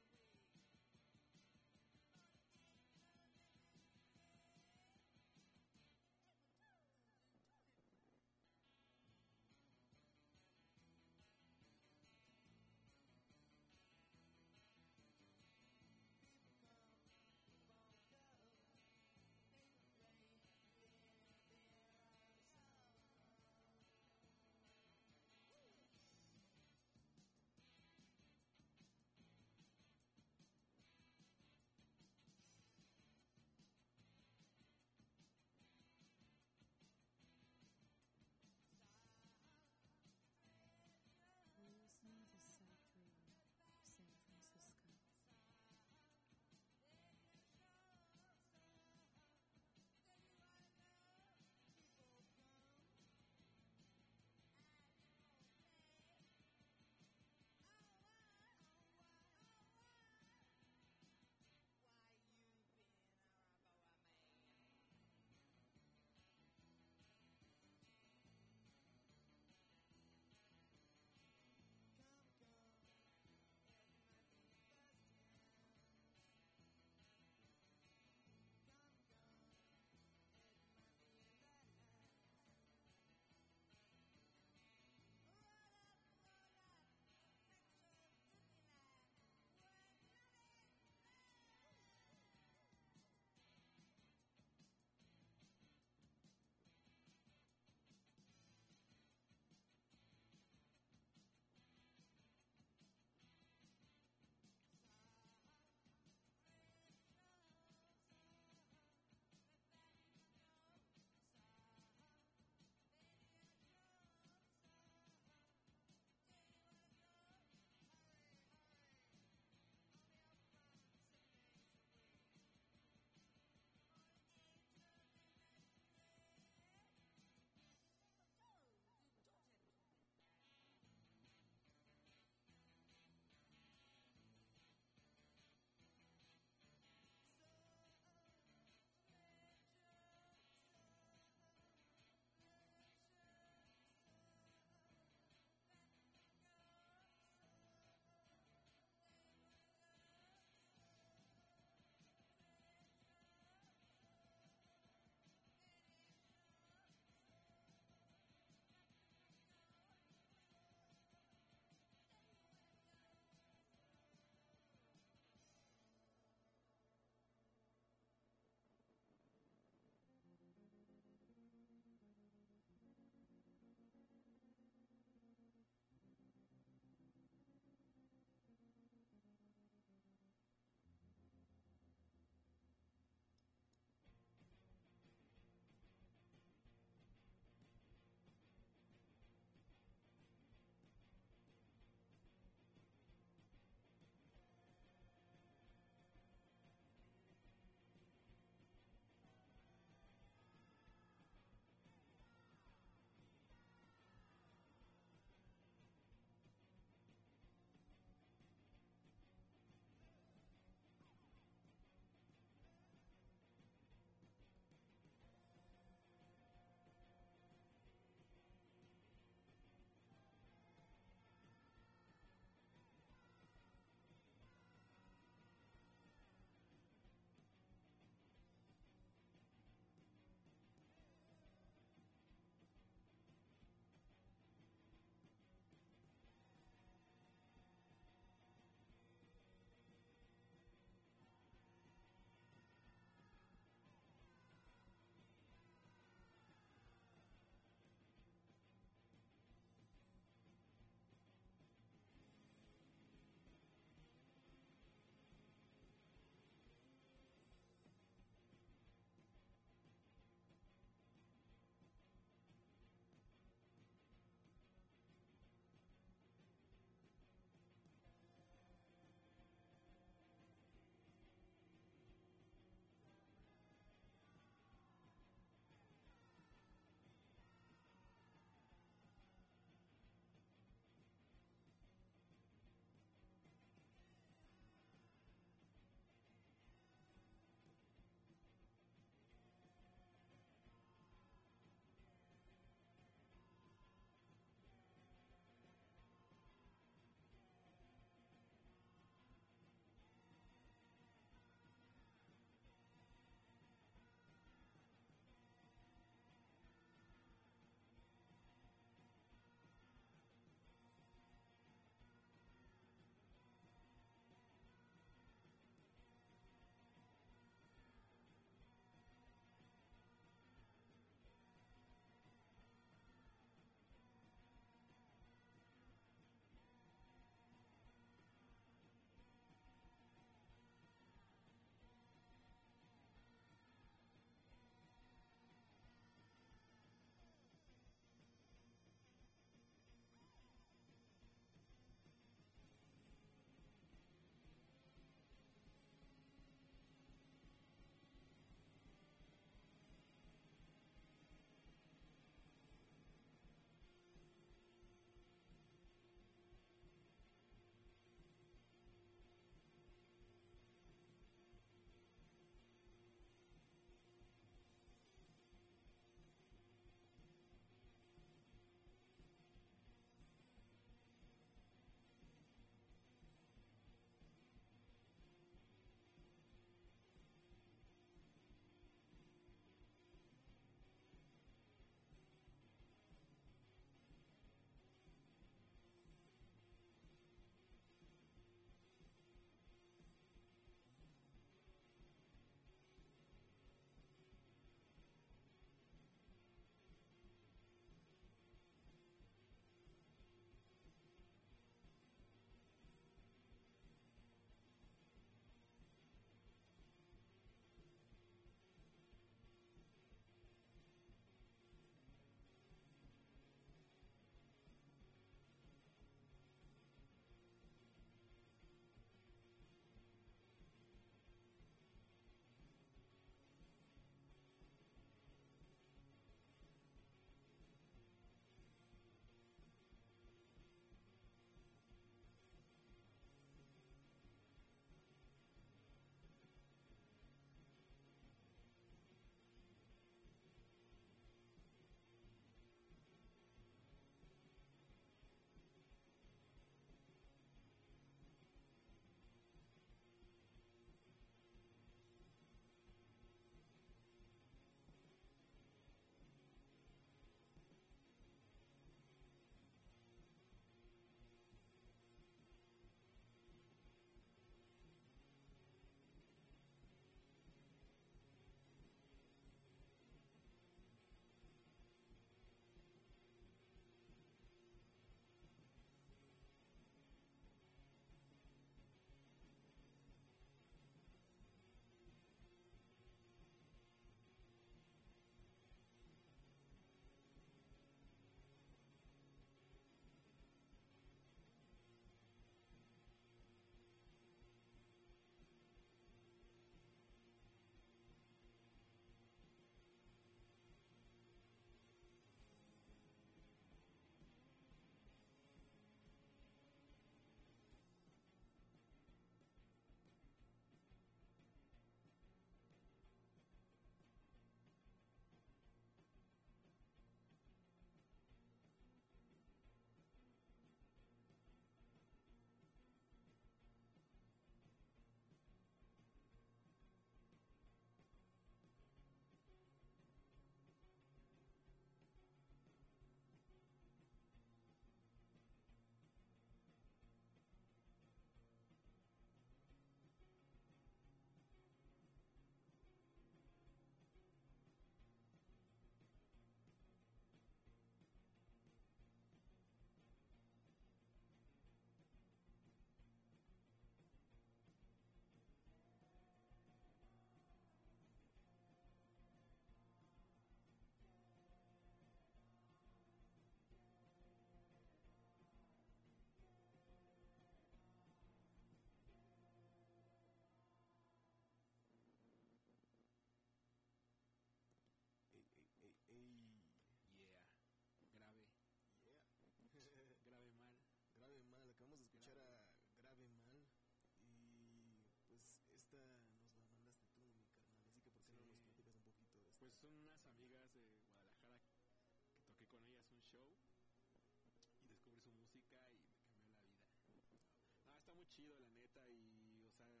[598.30, 600.00] chido, la neta, y, o sea,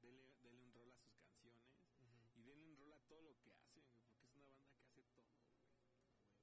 [0.00, 1.64] denle, denle un rol a sus canciones
[2.34, 5.02] y denle un rol a todo lo que hacen, porque es una banda que hace
[5.02, 5.56] todo, güey.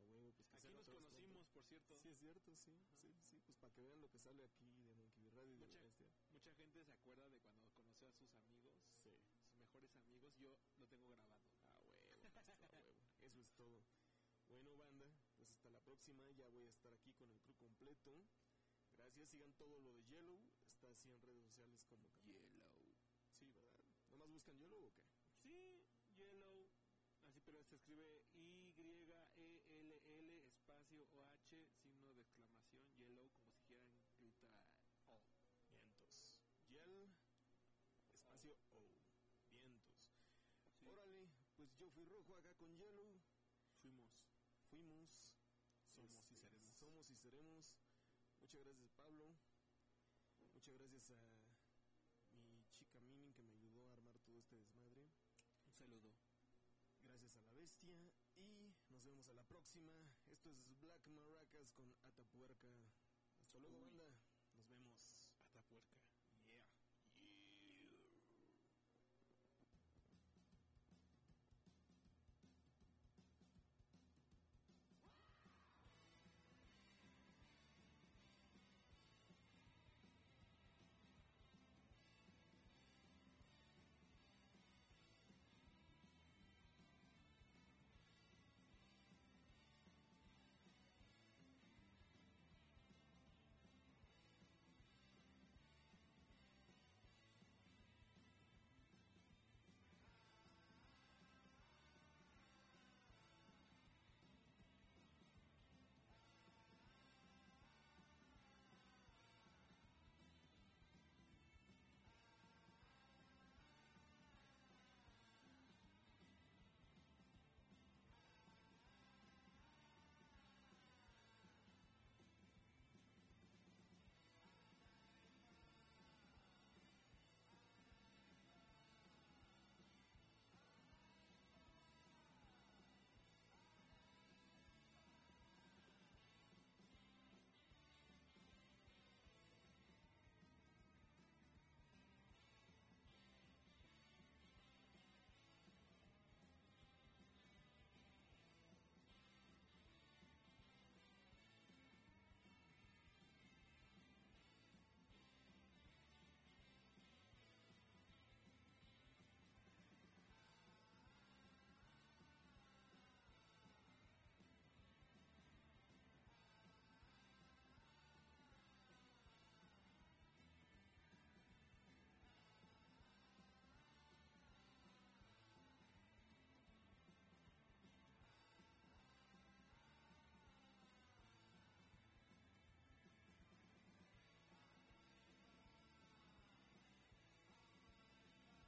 [0.00, 1.96] A huevo, pues que Aquí nos conocimos, por cierto.
[1.98, 4.94] Sí, es cierto, sí, sí, sí, pues para que vean lo que sale aquí de
[4.94, 6.06] Monkey Radio y de Mucha, la bestia.
[6.32, 9.10] mucha gente se acuerda de cuando conoció a sus amigos, Sí.
[9.44, 10.60] sus mejores amigos.
[10.78, 11.40] Yo lo tengo grabado.
[11.88, 12.94] A huevo, maestro, a huevo.
[13.22, 13.82] Eso es todo.
[14.48, 16.30] Bueno, banda, pues hasta la próxima.
[16.32, 18.24] Ya voy a estar aquí con el crew completo.
[18.96, 20.38] Gracias, sigan todo lo de Yellow.
[20.86, 22.06] Está así en redes sociales como...
[22.22, 22.62] Yellow.
[23.36, 23.84] Sí, ¿verdad?
[24.12, 25.02] ¿Nomás buscan Yellow o qué?
[25.42, 25.82] Sí,
[26.14, 26.68] Yellow.
[27.24, 33.32] Así, pero se escribe Y-E-L-L espacio O-H, signo de exclamación, Yellow,
[34.16, 35.24] como si quieran gritar O.
[35.68, 36.38] Vientos.
[36.68, 37.12] Yel,
[38.14, 38.94] espacio O.
[39.50, 39.90] Vientos.
[40.30, 40.38] Sí.
[40.86, 43.20] Órale, pues yo fui rojo acá con Yellow.
[43.82, 44.22] Fuimos.
[44.70, 45.10] Fuimos.
[45.96, 46.76] Somos y Este, seremos.
[46.76, 47.74] Somos y seremos.
[48.40, 49.34] Muchas gracias, Pablo.
[50.66, 51.20] Muchas gracias
[52.32, 55.06] a mi chica Mimi que me ayudó a armar todo este desmadre.
[55.64, 56.10] Un saludo.
[57.04, 59.92] Gracias a la bestia y nos vemos a la próxima.
[60.28, 62.74] Esto es Black Maracas con Atapuerca.
[63.40, 63.90] Hasta luego, Uy.
[63.90, 64.25] banda.